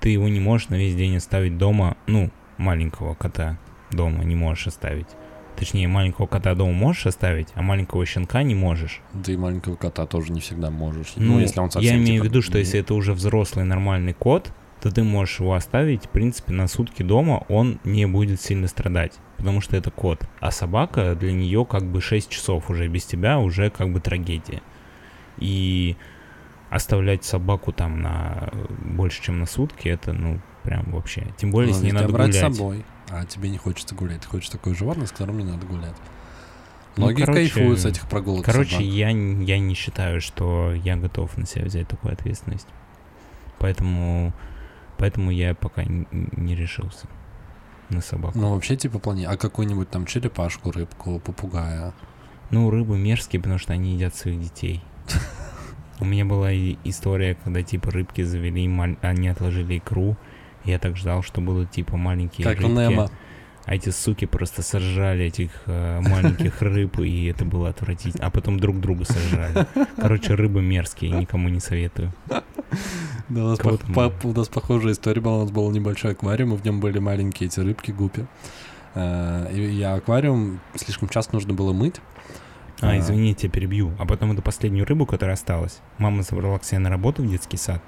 [0.01, 3.59] Ты его не можешь на весь день оставить дома, ну, маленького кота
[3.91, 5.09] дома не можешь оставить.
[5.57, 9.03] Точнее, маленького кота дома можешь оставить, а маленького щенка не можешь.
[9.13, 11.13] Да и маленького кота тоже не всегда можешь.
[11.17, 13.65] Ну, Ну, если он совсем я имею в типа, виду, что если это уже взрослый
[13.65, 18.41] нормальный кот, то ты можешь его оставить, в принципе, на сутки дома, он не будет
[18.41, 20.23] сильно страдать, потому что это кот.
[20.41, 24.63] А собака для нее как бы 6 часов уже без тебя уже как бы трагедия.
[25.37, 25.97] И
[26.71, 31.27] оставлять собаку там на э, больше, чем на сутки, это, ну, прям вообще.
[31.37, 32.55] Тем более, Ну, с ней надо брать гулять.
[32.55, 34.21] с собой, а тебе не хочется гулять.
[34.21, 35.97] Ты хочешь такое животное, с которым не надо гулять.
[36.97, 38.45] Ну, Многие короче, кайфуют с этих прогулок.
[38.45, 38.87] Короче, собак.
[38.87, 42.67] я, я не считаю, что я готов на себя взять такую ответственность.
[43.59, 44.33] Поэтому,
[44.97, 47.07] поэтому я пока не решился
[47.91, 48.39] на собаку.
[48.39, 49.25] Ну, вообще, типа, плани...
[49.25, 51.93] А какую-нибудь там черепашку, рыбку, попугая?
[52.51, 54.83] Ну, рыбы мерзкие, потому что они едят своих детей.
[56.01, 60.17] У меня была и история, когда типа рыбки завели, маль- они отложили икру.
[60.65, 62.71] Я так ждал, что будут типа маленькие Как рыбки.
[62.73, 63.11] Немо.
[63.67, 68.27] А эти суки просто сожрали этих э, маленьких рыб, и это было отвратительно.
[68.27, 69.67] А потом друг друга сожрали.
[69.97, 72.13] Короче, рыбы мерзкие, никому не советую.
[72.27, 72.43] Да,
[73.45, 75.37] у нас, пох- по- у нас похожая история была.
[75.39, 78.25] У нас был небольшой аквариум, и в нем были маленькие эти рыбки, гупи.
[78.95, 82.01] Э, И я аквариум слишком часто нужно было мыть.
[82.81, 82.99] А, А.
[82.99, 83.93] извини, я тебя перебью.
[83.99, 87.57] А потом эту последнюю рыбу, которая осталась, мама забрала к себе на работу в детский
[87.57, 87.83] сад,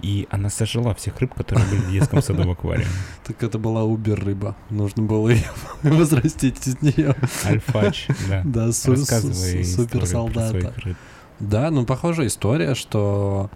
[0.00, 2.86] и она сожрала всех рыб, которые были в детском саду в аквариуме.
[3.24, 4.56] Так это была убер-рыба.
[4.70, 5.44] Нужно было ее
[5.82, 7.14] возрастить из нее.
[7.44, 8.42] Альфач, да.
[8.44, 10.80] Да, су- Рассказывай су- супер историю про своих солдата.
[10.80, 10.96] рыб.
[11.38, 13.50] Да, ну похожая история, что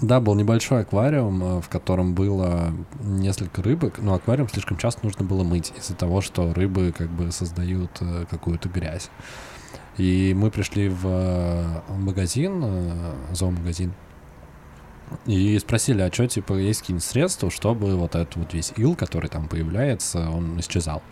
[0.00, 2.72] да, был небольшой аквариум, э, в котором было
[3.02, 7.30] несколько рыбок, но аквариум слишком часто нужно было мыть из-за того, что рыбы как бы
[7.32, 9.10] создают э, какую-то грязь.
[10.00, 13.92] И мы пришли в э, магазин, э, зоомагазин,
[15.26, 19.28] и спросили, а что, типа, есть какие-нибудь средства, чтобы вот этот вот весь ил, который
[19.28, 21.02] там появляется, он исчезал.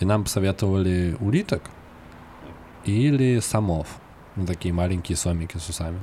[0.00, 1.70] И нам посоветовали улиток
[2.84, 3.86] или самов.
[4.34, 6.02] Ну, такие маленькие сомики с усами.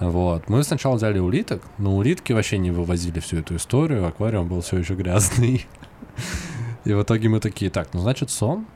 [0.00, 0.48] Вот.
[0.48, 4.78] Мы сначала взяли улиток, но улитки вообще не вывозили всю эту историю, аквариум был все
[4.78, 5.66] еще грязный.
[6.86, 8.66] И в итоге мы такие, так, ну значит сом.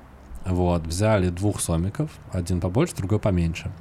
[0.46, 3.72] Вот, взяли двух сомиков, один побольше, другой поменьше.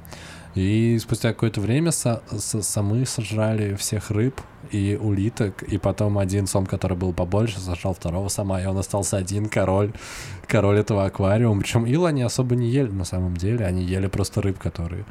[0.56, 4.40] И спустя какое-то время со- со- самы сожрали всех рыб
[4.72, 9.18] и улиток, и потом один сом, который был побольше, сожрал второго сама, и он остался
[9.18, 9.92] один король,
[10.48, 11.60] король этого аквариума.
[11.60, 15.04] Причем ил они особо не ели на самом деле, они ели просто рыб, которые,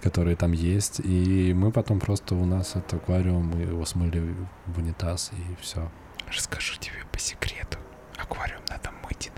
[0.00, 1.00] которые там есть.
[1.00, 4.34] И мы потом просто у нас этот аквариум, мы его смыли
[4.66, 5.90] в унитаз, и все.
[6.28, 7.78] Расскажу тебе по секрету.
[8.16, 9.32] Аквариум надо мыть.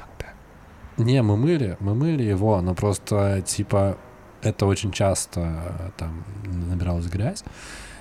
[0.99, 3.99] Не, мы мыли, мы мыли его, но просто, типа,
[4.43, 7.45] это очень часто э, там набиралась грязь.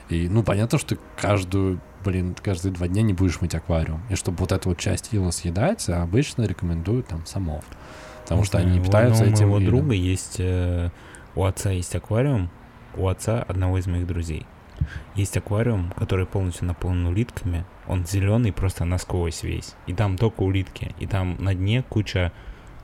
[0.10, 4.02] И, ну, понятно, что каждую блин, каждые два дня не будешь мыть аквариум.
[4.10, 7.66] И чтобы вот эту вот часть ила съедать, обычно рекомендуют там самов.
[8.24, 9.76] Потому Не что знаю, они у питаются одного этим моего видом.
[9.76, 10.36] друга есть...
[10.40, 10.90] э,
[11.36, 12.50] у отца есть аквариум,
[12.96, 14.46] у отца одного из моих друзей.
[15.16, 17.66] Есть аквариум, который полностью наполнен улитками.
[17.88, 19.74] Он зеленый просто насквозь весь.
[19.88, 20.96] И там только улитки.
[21.00, 22.32] И там на дне куча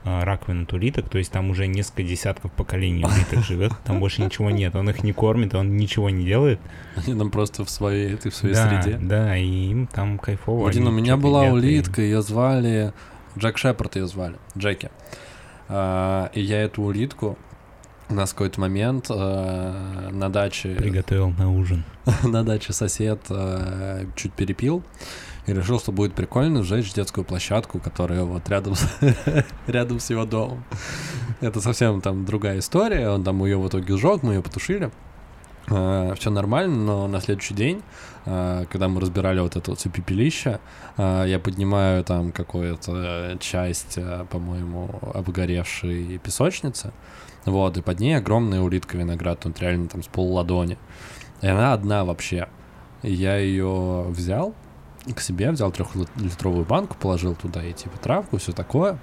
[0.03, 1.09] раковин от улиток.
[1.09, 3.73] То есть там уже несколько десятков поколений улиток живет.
[3.83, 4.75] Там больше ничего нет.
[4.75, 6.59] Он их не кормит, он ничего не делает.
[6.95, 8.97] Они там просто в своей, ты в своей да, среде.
[8.97, 10.69] да, и им там кайфово.
[10.69, 12.93] Один, у меня была едят и- улитка, ее звали...
[13.37, 14.91] Джек Шепард ее звали, Джеки.
[15.69, 17.37] А, и я эту улитку
[18.11, 20.75] у нас какой-то момент э, на даче...
[20.75, 21.85] Приготовил на ужин.
[22.23, 24.83] на даче сосед э, чуть перепил
[25.47, 28.87] и решил, что будет прикольно сжечь детскую площадку, которая вот рядом с,
[29.67, 30.63] рядом с его домом.
[31.39, 33.09] Это совсем там другая история.
[33.09, 34.91] Он там ее в итоге сжег, мы ее потушили.
[35.67, 37.81] все нормально, но на следующий день,
[38.25, 40.59] э, когда мы разбирали вот это вот все пепелище,
[40.97, 43.97] э, я поднимаю там какую-то часть,
[44.29, 46.91] по-моему, обгоревшей песочницы,
[47.45, 50.77] вот, и под ней огромная улитка виноград, вот реально там с полладони.
[51.41, 52.47] И она одна вообще.
[53.01, 54.53] Я ее взял
[55.15, 58.97] к себе, взял трехлитровую банку, положил туда и типа травку, все такое.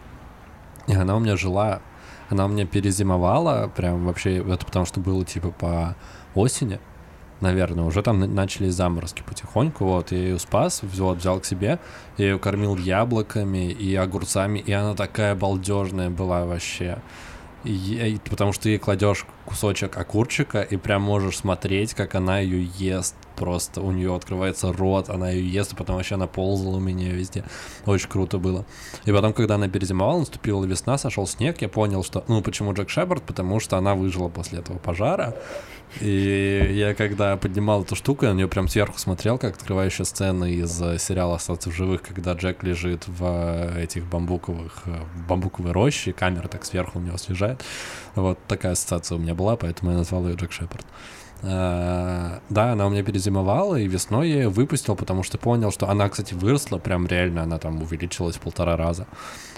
[0.86, 1.80] И она у меня жила,
[2.28, 5.96] она у меня перезимовала, прям вообще, это потому что было типа по
[6.34, 6.80] осени,
[7.40, 11.78] наверное, уже там на- начались заморозки потихоньку, вот, я ее спас, взял, взял к себе,
[12.16, 16.98] я ее кормил яблоками и огурцами, и она такая балдежная была вообще.
[17.64, 22.64] И и потому что ей кладешь кусочек огурчика и прям можешь смотреть, как она ее
[22.78, 23.16] ест.
[23.38, 27.12] Просто у нее открывается рот, она ее ест, и потом вообще она ползала у меня
[27.12, 27.44] везде.
[27.86, 28.66] Очень круто было.
[29.04, 32.24] И потом, когда она перезимовала, наступила весна, сошел снег, я понял, что...
[32.26, 33.22] Ну, почему Джек Шепард?
[33.22, 35.36] Потому что она выжила после этого пожара.
[36.00, 40.44] И я когда поднимал эту штуку, я на нее прям сверху смотрел, как открывающая сцена
[40.44, 45.72] из э, сериала «Остаться в живых», когда Джек лежит в э, этих бамбуковых, э, бамбуковой
[45.72, 47.64] роще, камера так сверху у него съезжает.
[48.14, 50.84] Вот такая ассоциация у меня была, поэтому я назвал ее Джек Шепард.
[51.42, 55.88] А, Да, она у меня перезимовала, и весной я ее выпустил, потому что понял, что
[55.88, 59.06] она, кстати, выросла, прям реально, она там увеличилась полтора раза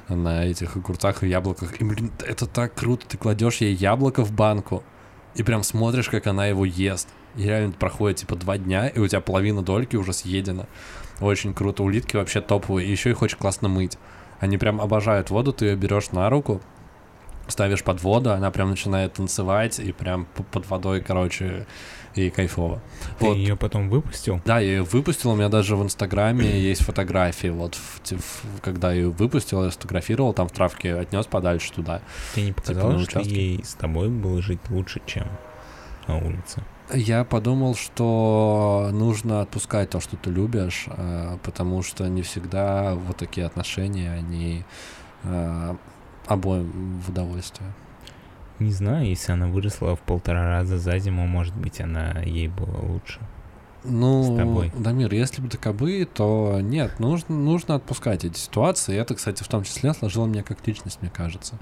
[0.08, 1.80] на этих огурцах и яблоках.
[1.80, 4.82] И, блин, это так круто, ты кладешь ей яблоко в банку,
[5.34, 7.08] и прям смотришь, как она его ест.
[7.36, 10.66] И реально проходит типа два дня, и у тебя половина дольки уже съедена.
[11.20, 11.82] Очень круто.
[11.82, 12.88] Улитки вообще топовые.
[12.88, 13.98] И еще их очень классно мыть.
[14.40, 16.60] Они прям обожают воду, ты ее берешь на руку,
[17.50, 21.66] ставишь под воду, она прям начинает танцевать, и прям под водой, короче,
[22.14, 22.80] и кайфово.
[23.18, 23.36] Ты Вот.
[23.36, 24.40] ее потом выпустил?
[24.44, 28.92] Да, я ее выпустил, у меня даже в Инстаграме есть фотографии, вот, в в- когда
[28.92, 32.00] я ее выпустил, я сфотографировал, там в травке отнес подальше туда.
[32.34, 35.26] Тебе не Типа показалось, на что ей с тобой было жить лучше, чем
[36.08, 36.62] на улице?
[36.92, 43.16] Я подумал, что нужно отпускать то, что ты любишь, э, потому что не всегда вот
[43.16, 44.64] такие отношения, они
[45.22, 45.74] э,
[46.30, 47.70] обоим в удовольствие.
[48.58, 52.76] Не знаю, если она выросла в полтора раза за зиму, может быть, она ей было
[52.82, 53.18] лучше.
[53.82, 54.70] Ну, С тобой.
[54.76, 58.94] Дамир, если бы таковы, то нет, нужно, нужно отпускать эти ситуации.
[58.94, 61.54] И это, кстати, в том числе сложило меня как личность, мне кажется.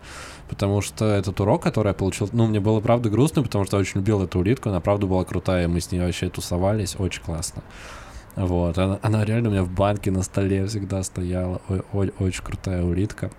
[0.48, 3.82] Потому что этот урок, который я получил, ну, мне было правда грустно, потому что я
[3.82, 7.62] очень любил эту улитку, она правда была крутая, мы с ней вообще тусовались, очень классно.
[8.34, 12.42] Вот, она, она реально у меня в банке на столе всегда стояла, Ой, ой- очень
[12.42, 13.30] крутая улитка.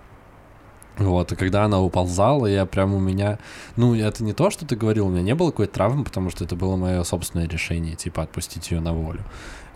[1.00, 3.40] Вот, и когда она уползала, я прям у меня...
[3.78, 6.44] Ну, это не то, что ты говорил, у меня не было какой-то травмы, потому что
[6.44, 9.24] это было мое собственное решение, типа, отпустить ее на волю.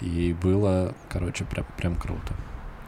[0.02, 2.34] И было, короче, прям, прям круто.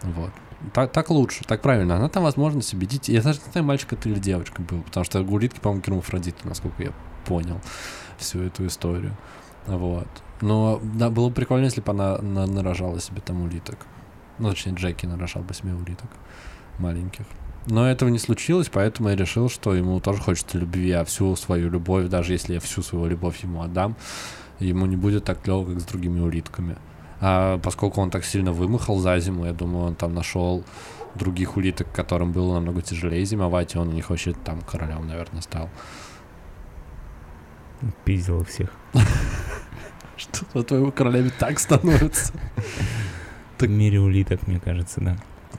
[0.03, 0.31] Вот.
[0.73, 1.95] Так, так лучше, так правильно.
[1.95, 3.13] Она там, возможно, себе детей.
[3.13, 6.83] Я даже не знаю, мальчик это или девочка был, потому что улитки, по-моему, гермафродиты, насколько
[6.83, 6.91] я
[7.25, 7.61] понял
[8.17, 9.15] всю эту историю.
[9.65, 10.07] Вот.
[10.41, 13.77] Но да, было бы прикольно, если бы она на- нарожала себе там улиток.
[14.39, 16.09] Ну, точнее, Джеки нарожал бы себе улиток
[16.79, 17.25] маленьких.
[17.67, 21.69] Но этого не случилось, поэтому я решил, что ему тоже хочется любви, а всю свою
[21.69, 23.95] любовь, даже если я всю свою любовь ему отдам,
[24.59, 26.77] ему не будет так клево, как с другими улитками.
[27.21, 30.63] А поскольку он так сильно вымахал за зиму, я думаю, он там нашел
[31.15, 35.41] других улиток, которым было намного тяжелее зимовать, и он у них вообще там королем, наверное,
[35.41, 35.69] стал.
[38.03, 38.71] Пиздила всех.
[40.17, 42.33] Что твоими королями так становится?
[43.57, 45.17] В мире улиток, мне кажется, да.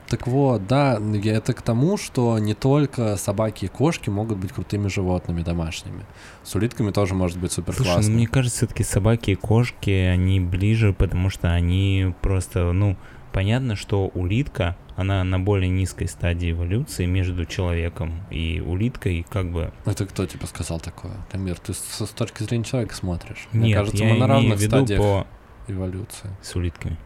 [0.09, 4.87] Так вот, да, это к тому, что не только собаки и кошки могут быть крутыми
[4.87, 6.05] животными домашними.
[6.43, 8.11] С улитками тоже может быть супер Слушай, классно.
[8.11, 12.95] ну, мне кажется, все-таки собаки и кошки, они ближе, потому что они просто, ну,
[13.33, 19.73] понятно, что улитка, она на более низкой стадии эволюции между человеком и улиткой, как бы...
[19.85, 21.13] Это кто тебе сказал такое?
[21.29, 23.47] Тамир, ты с, с точки зрения человека смотришь.
[23.51, 25.27] Мне Нет, кажется, я мы на равных стадиях по...
[25.67, 26.29] эволюции.
[26.41, 26.97] с улитками.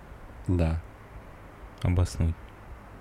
[0.48, 0.82] Да.
[1.82, 2.36] Обоснуть.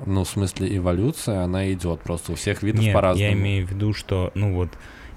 [0.07, 3.27] Ну, в смысле, эволюция, она идет просто у всех видов Нет, по-разному.
[3.29, 4.71] я имею в виду, что, ну вот,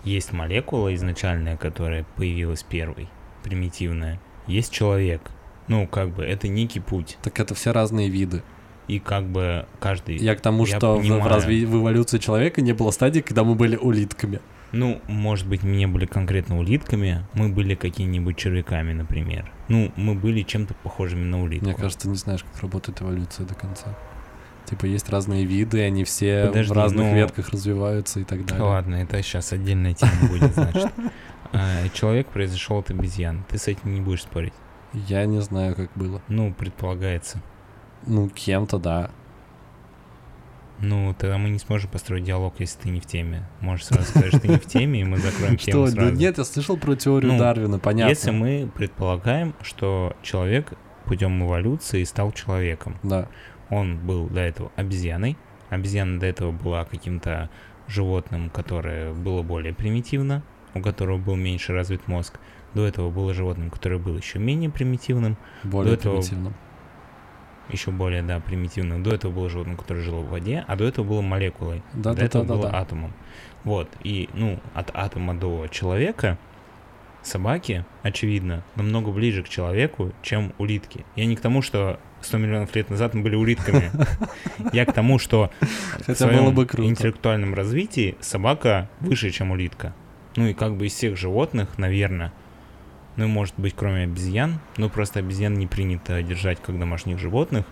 [0.03, 3.07] есть молекула изначальная, которая появилась первой,
[3.43, 4.19] примитивная.
[4.47, 5.21] Есть человек.
[5.67, 7.17] Ну, как бы, это некий путь.
[7.21, 8.43] Так это все разные виды.
[8.89, 10.17] И как бы каждый...
[10.17, 11.23] Я к тому, Я что в, в, понимаю.
[11.23, 14.41] разви- в эволюции человека не было стадии, когда мы были улитками.
[14.73, 19.49] Ну, может быть, мы не были конкретно улитками, мы были какими-нибудь червяками, например.
[19.69, 21.67] Ну, мы были чем-то похожими на улитку.
[21.67, 23.95] Мне кажется, ты не знаешь, как работает эволюция до конца.
[24.65, 28.63] Типа есть разные виды, они все Подожди, в разных ну- ветках развиваются и так далее.
[28.63, 30.91] Ладно, это сейчас отдельная тема будет, значит.
[31.55, 33.43] А, Человек произошел от обезьян.
[33.47, 34.53] Ты с этим не будешь спорить.
[34.93, 36.19] Я не знаю, как было.
[36.27, 37.43] Ну, предполагается.
[38.07, 39.11] Ну, кем-то, да.
[40.79, 43.47] Ну, тогда мы не сможем построить диалог, если ты не в теме.
[43.61, 45.95] Можешь сразу сказать, что ты не в теме, и мы закроем тему Что?
[45.95, 46.15] Да сразу.
[46.15, 48.09] нет, я слышал про теорию Ну, Дарвина, понятно.
[48.09, 50.73] Если мы предполагаем, что человек
[51.05, 53.27] путем эволюции стал человеком, Да.
[53.73, 55.37] Он был до этого обезьяной,
[55.69, 57.49] обезьяна до этого была каким-то
[57.87, 60.43] животным, которое было более примитивно,
[60.73, 62.39] у которого был меньше развит мозг,
[62.73, 66.53] до этого было животным, которое было еще менее примитивным, Более До этого- примитивно.
[67.69, 69.03] еще более, да, примитивным.
[69.03, 71.83] До этого было животным, которое жило в воде, а до этого было молекулой.
[71.93, 72.79] Да, до да, этого да, было да.
[72.79, 73.13] атомом.
[73.63, 76.37] Вот, и, ну, от атома до человека
[77.21, 81.05] собаки, очевидно, намного ближе к человеку, чем улитки.
[81.15, 83.91] Я не к тому, что 100 миллионов лет назад мы были улитками.
[84.73, 85.51] Я к тому, что
[86.07, 89.93] в своем интеллектуальном развитии собака выше, чем улитка.
[90.35, 92.33] Ну и как бы из всех животных, наверное,
[93.15, 97.65] ну, может быть, кроме обезьян, но просто обезьян не принято держать как домашних животных.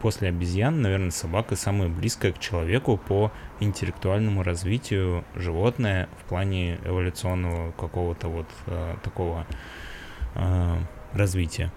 [0.00, 7.72] После обезьян, наверное, собака самая близкая к человеку по интеллектуальному развитию животное в плане эволюционного
[7.72, 9.46] какого-то вот э, такого
[10.34, 10.76] э,
[11.12, 11.72] развития.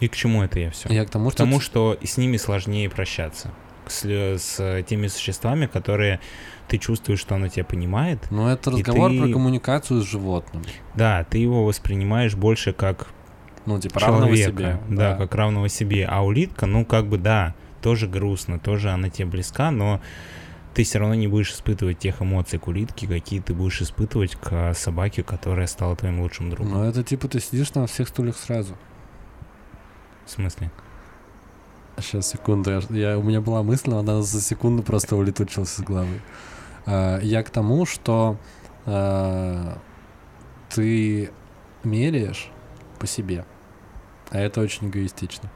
[0.00, 0.88] И к чему это я все?
[0.92, 1.38] Я к тому, К что...
[1.44, 3.50] тому, ц- что с ними сложнее прощаться.
[3.86, 6.20] С, с теми существами, которые
[6.68, 8.18] ты чувствуешь, что оно тебя понимает.
[8.30, 10.62] Ну, это разговор ты- про коммуникацию с животным.
[10.94, 13.08] Да, ты его воспринимаешь больше как
[13.66, 14.50] Ну, типа, равного человека.
[14.52, 14.80] себе.
[14.96, 16.04] Да, как равного себе.
[16.06, 20.00] А улитка, ну, как бы, да, тоже грустно, тоже она тебе близка, но
[20.74, 24.74] ты все равно не будешь испытывать тех эмоций к улитке, какие ты будешь испытывать к
[24.74, 26.72] собаке, которая стала твоим лучшим другом.
[26.74, 28.76] Ну, это типа ты сидишь на всех стульях сразу.
[30.28, 30.70] В смысле?
[31.96, 32.70] Сейчас, секунду.
[32.90, 36.20] Я, у меня была мысль, но она за секунду просто улетучилась из головы.
[36.84, 38.36] А, я к тому, что
[38.84, 39.78] а,
[40.68, 41.30] ты
[41.82, 42.50] меряешь
[42.98, 43.46] по себе.
[44.28, 45.50] А это очень эгоистично.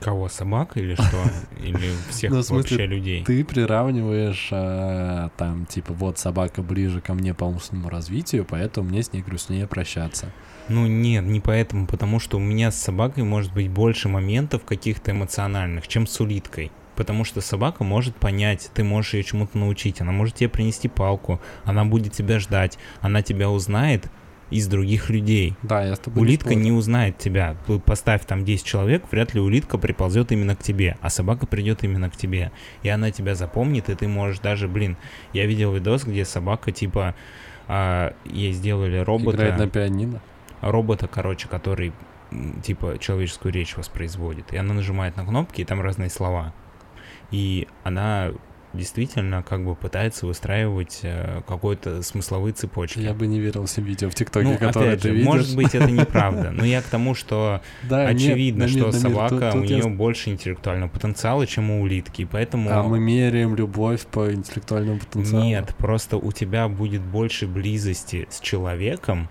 [0.00, 1.22] Кого, собака или что?
[1.60, 3.24] Или всех Ну, смысле, вообще людей?
[3.24, 9.02] Ты приравниваешь, а, там, типа, вот собака ближе ко мне по умственному развитию, поэтому мне
[9.02, 10.32] с ней грустнее прощаться.
[10.68, 15.10] Ну нет, не поэтому, потому что у меня с собакой может быть больше моментов каких-то
[15.12, 16.70] эмоциональных, чем с улиткой.
[16.94, 21.40] Потому что собака может понять, ты можешь ее чему-то научить, она может тебе принести палку,
[21.64, 24.10] она будет тебя ждать, она тебя узнает
[24.50, 25.54] из других людей.
[25.62, 26.64] Да, я с тобой Улитка спорю.
[26.64, 27.56] не узнает тебя.
[27.84, 32.10] Поставь там 10 человек, вряд ли улитка приползет именно к тебе, а собака придет именно
[32.10, 32.50] к тебе.
[32.82, 34.96] И она тебя запомнит, и ты можешь даже, блин,
[35.32, 37.14] я видел видос, где собака типа
[37.66, 40.20] а, ей сделали робота Играет на пианино.
[40.62, 41.92] робота, короче, который
[42.62, 44.52] типа человеческую речь воспроизводит.
[44.52, 46.54] И она нажимает на кнопки, и там разные слова.
[47.30, 48.30] И она
[48.78, 53.00] действительно как бы пытается выстраивать э, какой-то смысловые цепочки.
[53.00, 55.26] Я бы не верил всем видео в ТикТоке, ну, которые опять ты же, видишь.
[55.26, 56.50] может быть, это неправда.
[56.50, 59.70] Но я к тому, что да, нет, очевидно, Дамир, что Дамир, собака, тут- у тут
[59.70, 62.26] я нее больше интеллектуального потенциала, чем у улитки.
[62.30, 65.44] Поэтому А мы меряем любовь по интеллектуальному потенциалу.
[65.44, 69.28] Нет, просто у тебя будет больше близости с человеком,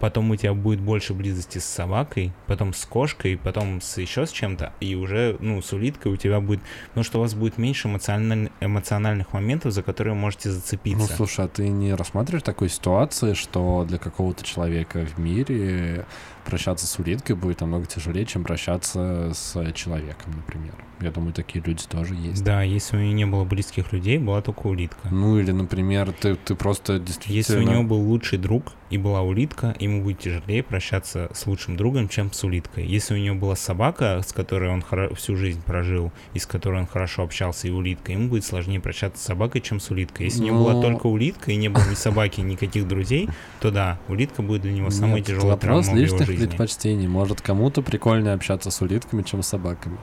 [0.00, 4.30] потом у тебя будет больше близости с собакой, потом с кошкой, потом с еще с
[4.30, 6.60] чем-то, и уже, ну, с улиткой у тебя будет,
[6.94, 11.14] ну, что у вас будет меньше эмоциональ- эмоциональных моментов, за которые можете Ну, зацепиться.
[11.16, 16.04] слушай, а ты не рассматриваешь такой ситуации, что для какого-то человека в мире
[16.48, 20.74] прощаться с улиткой будет намного тяжелее, чем прощаться с человеком, например?
[21.00, 22.42] Я думаю, такие люди тоже есть.
[22.42, 25.08] да, если у нее не было близких людей, была только улитка.
[25.10, 27.36] Ну, или, например, ты, ты просто действительно...
[27.36, 31.76] Если у него был лучший друг и была улитка, ему будет тяжелее прощаться с лучшим
[31.76, 32.84] другом, чем с улиткой.
[32.86, 36.80] Если у него была собака, с которой он хоро- всю жизнь прожил, и с которой
[36.80, 40.26] он хорошо общался, и улитка, ему будет сложнее прощаться с собакой, чем с улиткой.
[40.26, 43.28] Если у него была Но- только улитка и не было ни собаки, ни никаких друзей,
[43.60, 46.48] то да, улитка будет для него самой Нет, тяжелой травмой в его личных жизни.
[46.48, 47.06] предпочтений.
[47.06, 49.98] Может, кому-то прикольнее общаться с улитками, чем с собаками.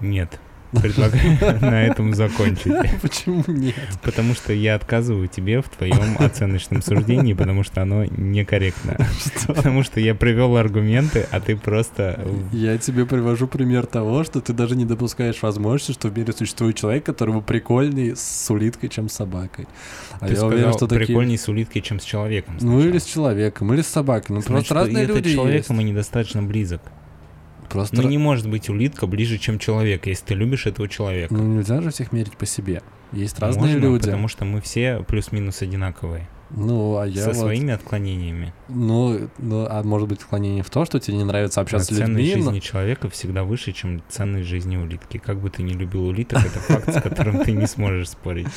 [0.00, 0.40] Нет.
[0.74, 2.72] Предлагаю на этом закончить.
[3.02, 3.74] Почему нет?
[4.02, 8.96] Потому что я отказываю тебе в твоем оценочном суждении, потому что оно некорректно.
[9.46, 12.24] Потому что я привел аргументы, а ты просто...
[12.52, 16.76] Я тебе привожу пример того, что ты даже не допускаешь возможности, что в мире существует
[16.76, 19.66] человек, которому прикольней с улиткой, чем с собакой.
[20.20, 21.44] А ты я сказал, уверен, что прикольней такие...
[21.44, 22.58] с улиткой, чем с человеком.
[22.58, 22.80] Сначала.
[22.80, 24.36] Ну или с человеком, или с собакой.
[24.36, 25.88] Ну Значит, просто разные люди человеком есть.
[25.88, 26.82] и недостаточно близок.
[27.68, 28.00] Просто...
[28.00, 31.32] Ну не может быть улитка ближе, чем человек, если ты любишь этого человека.
[31.34, 32.82] Ну нельзя же всех мерить по себе.
[33.12, 34.04] Есть разные Можно, люди.
[34.04, 36.28] потому что мы все плюс-минус одинаковые.
[36.50, 37.36] Ну, а я Со вот...
[37.38, 38.52] своими отклонениями.
[38.68, 41.98] Ну, ну, а может быть отклонение в то, что тебе не нравится общаться а с
[41.98, 42.16] людьми?
[42.16, 45.18] ценность жизни человека всегда выше, чем ценность жизни улитки.
[45.18, 48.48] Как бы ты ни любил улиток, это факт, с которым ты не сможешь спорить.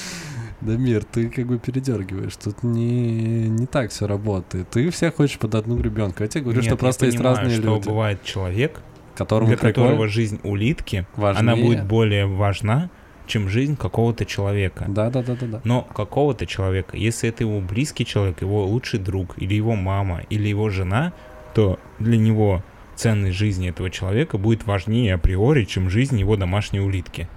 [0.59, 2.35] Да, Мир, ты как бы передергиваешь.
[2.35, 4.67] Тут не, не так все работает.
[4.71, 6.23] Ты всех хочешь под одну гребенку.
[6.23, 7.88] Я тебе говорю, Нет, что просто есть разные что люди.
[7.88, 8.81] бывает человек,
[9.18, 11.39] которому для прикольно, которого жизнь улитки, важнее.
[11.39, 12.89] она будет более важна,
[13.26, 14.85] чем жизнь какого-то человека.
[14.88, 15.61] Да, да, да, да, да.
[15.64, 20.48] Но какого-то человека, если это его близкий человек, его лучший друг, или его мама, или
[20.48, 21.14] его жена,
[21.53, 22.64] то для него
[22.95, 27.27] ценность жизни этого человека будет важнее априори, чем жизнь его домашней улитки.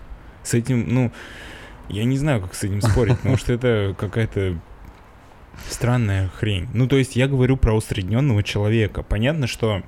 [0.43, 1.13] С этим, ну,
[1.89, 4.59] я не знаю, как с этим спорить, потому что это какая-то
[5.69, 6.69] странная хрень.
[6.73, 9.03] Ну, то есть я говорю про усредненного человека.
[9.03, 9.83] Понятно, что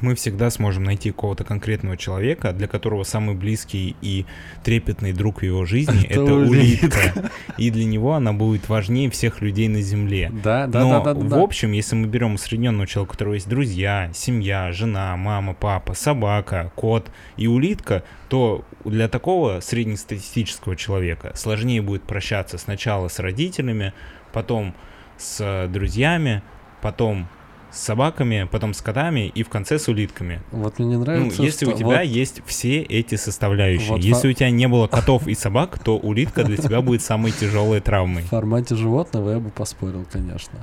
[0.00, 4.26] мы всегда сможем найти какого-то конкретного человека, для которого самый близкий и
[4.62, 7.30] трепетный друг в его жизни это, улитка.
[7.58, 10.30] И для него она будет важнее всех людей на Земле.
[10.32, 11.40] Да, да, Но да, да, в да.
[11.40, 16.72] общем, если мы берем усредненного человека, у которого есть друзья, семья, жена, мама, папа, собака,
[16.74, 23.92] кот и улитка, то для такого среднестатистического человека сложнее будет прощаться сначала с родителями,
[24.32, 24.74] потом
[25.16, 26.42] с друзьями,
[26.82, 27.28] потом
[27.74, 30.40] с собаками, потом с котами и в конце с улитками.
[30.52, 31.38] Вот мне не нравится.
[31.38, 31.74] Ну, если что...
[31.74, 32.02] у тебя вот...
[32.02, 33.90] есть все эти составляющие.
[33.90, 34.28] Вот если фа...
[34.28, 38.22] у тебя не было котов и собак, то улитка для тебя будет самой тяжелой травмой.
[38.22, 40.60] В формате животного я бы поспорил, конечно.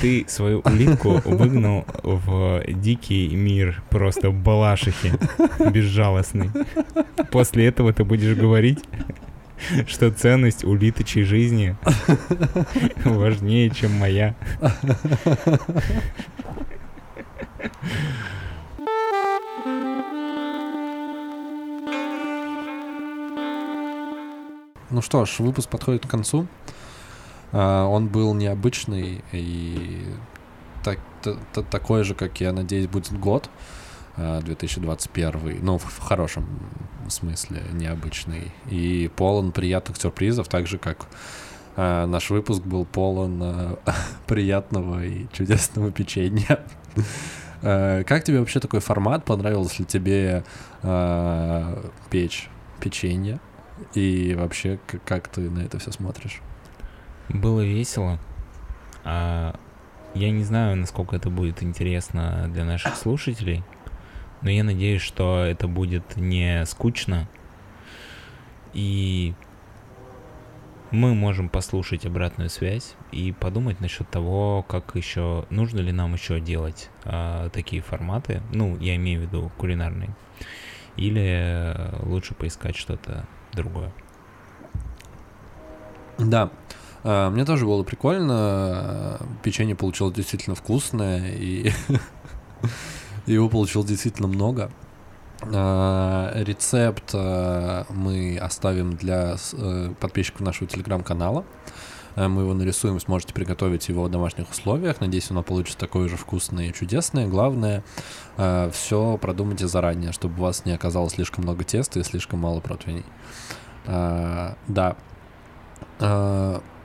[0.00, 5.12] Ты свою улитку выгнал в дикий мир, просто балашихи,
[5.70, 6.50] безжалостный.
[7.30, 8.80] После этого ты будешь говорить,
[9.86, 11.76] что ценность улиточей жизни
[13.04, 14.34] важнее, чем моя.
[24.90, 26.46] Ну что ж, выпуск подходит к концу.
[27.52, 30.06] Uh, он был необычный и
[30.82, 33.50] так, та, такой же, как я надеюсь, будет год.
[34.16, 36.46] 2021, ну, в хорошем
[37.08, 38.52] смысле, необычный.
[38.68, 41.06] И полон приятных сюрпризов, так же, как
[41.76, 43.76] э, наш выпуск был полон э,
[44.26, 46.60] приятного и чудесного печенья.
[47.62, 49.24] э, как тебе вообще такой формат?
[49.24, 50.44] Понравилось ли тебе
[50.82, 52.48] э, печь
[52.80, 53.40] печенье?
[53.94, 56.40] И вообще, как ты на это все смотришь?
[57.28, 58.18] Было весело.
[59.04, 59.58] А,
[60.14, 63.64] я не знаю, насколько это будет интересно для наших слушателей.
[64.42, 67.28] Но я надеюсь, что это будет не скучно.
[68.74, 69.34] И
[70.90, 76.38] мы можем послушать обратную связь и подумать насчет того, как еще нужно ли нам еще
[76.38, 78.42] делать а, такие форматы.
[78.52, 80.10] Ну, я имею в виду кулинарные.
[80.96, 83.92] Или лучше поискать что-то другое.
[86.18, 86.50] Да.
[87.04, 89.18] А, мне тоже было прикольно.
[89.42, 91.32] Печенье получилось действительно вкусное.
[91.32, 91.72] И
[93.26, 94.70] Его получилось действительно много.
[95.44, 101.44] А, рецепт а, мы оставим для э, подписчиков нашего телеграм-канала.
[102.14, 105.00] А, мы его нарисуем, сможете приготовить его в домашних условиях.
[105.00, 107.26] Надеюсь, оно получится такое же вкусное и чудесное.
[107.26, 107.82] Главное,
[108.36, 113.04] все продумайте заранее, чтобы у вас не оказалось слишком много теста и слишком мало противней.
[113.84, 114.96] Да.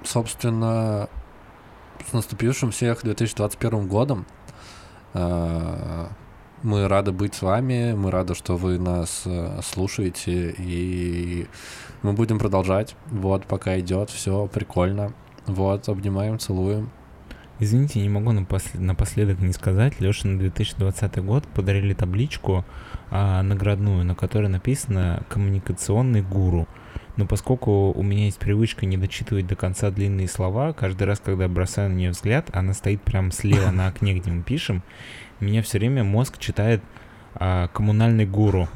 [0.03, 1.09] Собственно,
[2.09, 4.26] с наступившим всех 2021 годом.
[6.63, 11.47] Мы рады быть с вами, мы рады, что вы нас э, слушаете, и
[12.01, 12.95] мы будем продолжать.
[13.11, 15.13] Вот, пока идет, все прикольно.
[15.45, 16.89] Вот, обнимаем, целуем.
[17.59, 18.81] Извините, не могу напослед...
[18.81, 19.99] напоследок не сказать.
[19.99, 22.65] Леша на 2020 год подарили табличку
[23.11, 26.67] а, наградную, на которой написано «Коммуникационный гуру».
[27.17, 31.45] Но поскольку у меня есть привычка не дочитывать до конца длинные слова, каждый раз, когда
[31.45, 34.84] я бросаю на нее взгляд, она стоит прямо слева на окне, где мы пишем,
[35.45, 36.81] меня все время мозг читает
[37.35, 38.68] а, коммунальный гуру.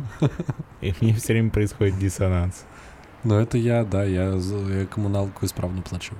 [0.81, 2.65] И мне все время происходит диссонанс.
[3.23, 6.13] Ну, это я, да, я, я коммуналку исправно плачу.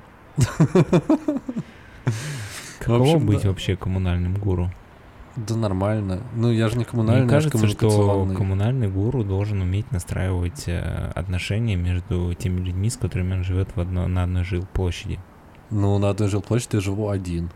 [2.80, 3.49] Каково общем, быть да.
[3.49, 4.72] вообще коммунальным гуру?
[5.35, 6.22] Да нормально.
[6.35, 11.76] Ну, я же не коммунальный, Мне кажется, что коммунальный гуру должен уметь настраивать э, отношения
[11.76, 15.19] между теми людьми, с которыми он живет в одно, на одной жилплощади.
[15.69, 17.49] Ну, на одной жилплощади я живу один.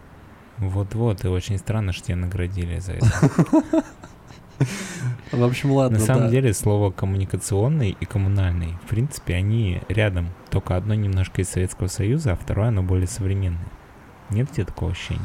[0.57, 3.83] Вот-вот, и очень странно, что тебя наградили за это.
[5.31, 6.29] В общем, ладно, На самом да.
[6.29, 10.29] деле слово коммуникационный и коммунальный, в принципе, они рядом.
[10.49, 13.67] Только одно немножко из Советского Союза, а второе оно более современное.
[14.29, 15.21] Нет у тебя такого ощущения?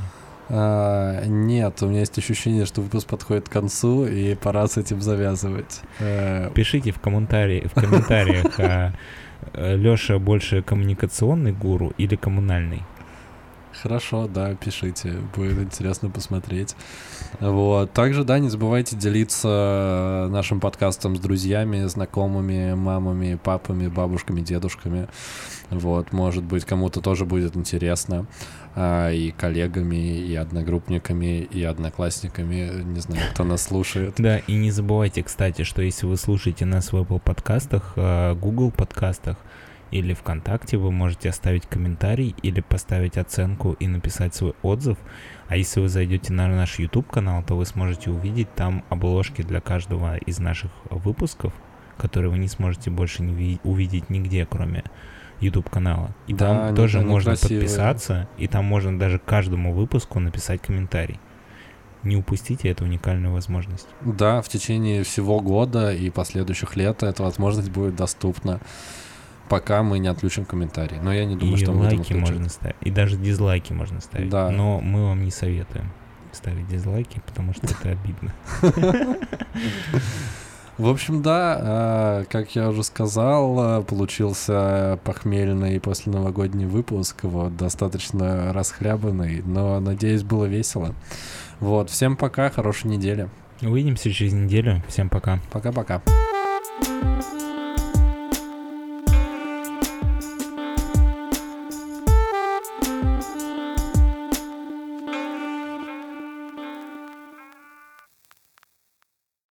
[0.48, 5.00] А, нет, у меня есть ощущение, что выпуск подходит к концу, и пора с этим
[5.00, 5.80] завязывать.
[6.00, 8.92] Э, Пишите в, комментарии, в комментариях, а,
[9.54, 12.82] Леша больше коммуникационный гуру или коммунальный?
[13.82, 16.76] Хорошо, да, пишите, будет интересно посмотреть.
[17.40, 17.92] Вот.
[17.92, 25.08] Также, да, не забывайте делиться нашим подкастом с друзьями, знакомыми, мамами, папами, бабушками, дедушками.
[25.70, 28.26] Вот, может быть, кому-то тоже будет интересно.
[28.76, 32.82] А, и коллегами, и одногруппниками, и одноклассниками.
[32.82, 34.14] Не знаю, кто нас слушает.
[34.18, 38.70] Да, и не забывайте, кстати, что если вы слушаете нас в Apple подкастах, э, Google
[38.70, 39.38] подкастах
[39.90, 44.98] или ВКонтакте, вы можете оставить комментарий или поставить оценку и написать свой отзыв.
[45.48, 49.60] А если вы зайдете на наш YouTube канал, то вы сможете увидеть там обложки для
[49.60, 51.52] каждого из наших выпусков,
[51.98, 54.84] которые вы не сможете больше не ви- увидеть нигде, кроме
[55.40, 56.14] YouTube канала.
[56.26, 57.60] И Да, там тоже можно красивые.
[57.62, 61.18] подписаться, и там можно даже каждому выпуску написать комментарий.
[62.02, 63.86] Не упустите эту уникальную возможность.
[64.02, 68.60] Да, в течение всего года и последующих лет эта возможность будет доступна,
[69.50, 70.98] пока мы не отключим комментарий.
[71.02, 72.76] Но я не думаю, и что мы лайки можно ставить.
[72.80, 74.30] И даже дизлайки можно ставить.
[74.30, 74.50] Да.
[74.50, 75.90] Но мы вам не советуем
[76.32, 78.32] ставить дизлайки, потому что это обидно.
[80.78, 87.56] В общем, да, а, как я уже сказал, а, получился похмельный после новогодний выпуск, вот,
[87.56, 90.94] достаточно расхлябанный, но, надеюсь, было весело.
[91.58, 93.28] Вот, всем пока, хорошей недели.
[93.60, 94.82] Увидимся через неделю.
[94.88, 95.40] Всем пока.
[95.50, 96.00] Пока-пока.
[96.82, 97.39] Thank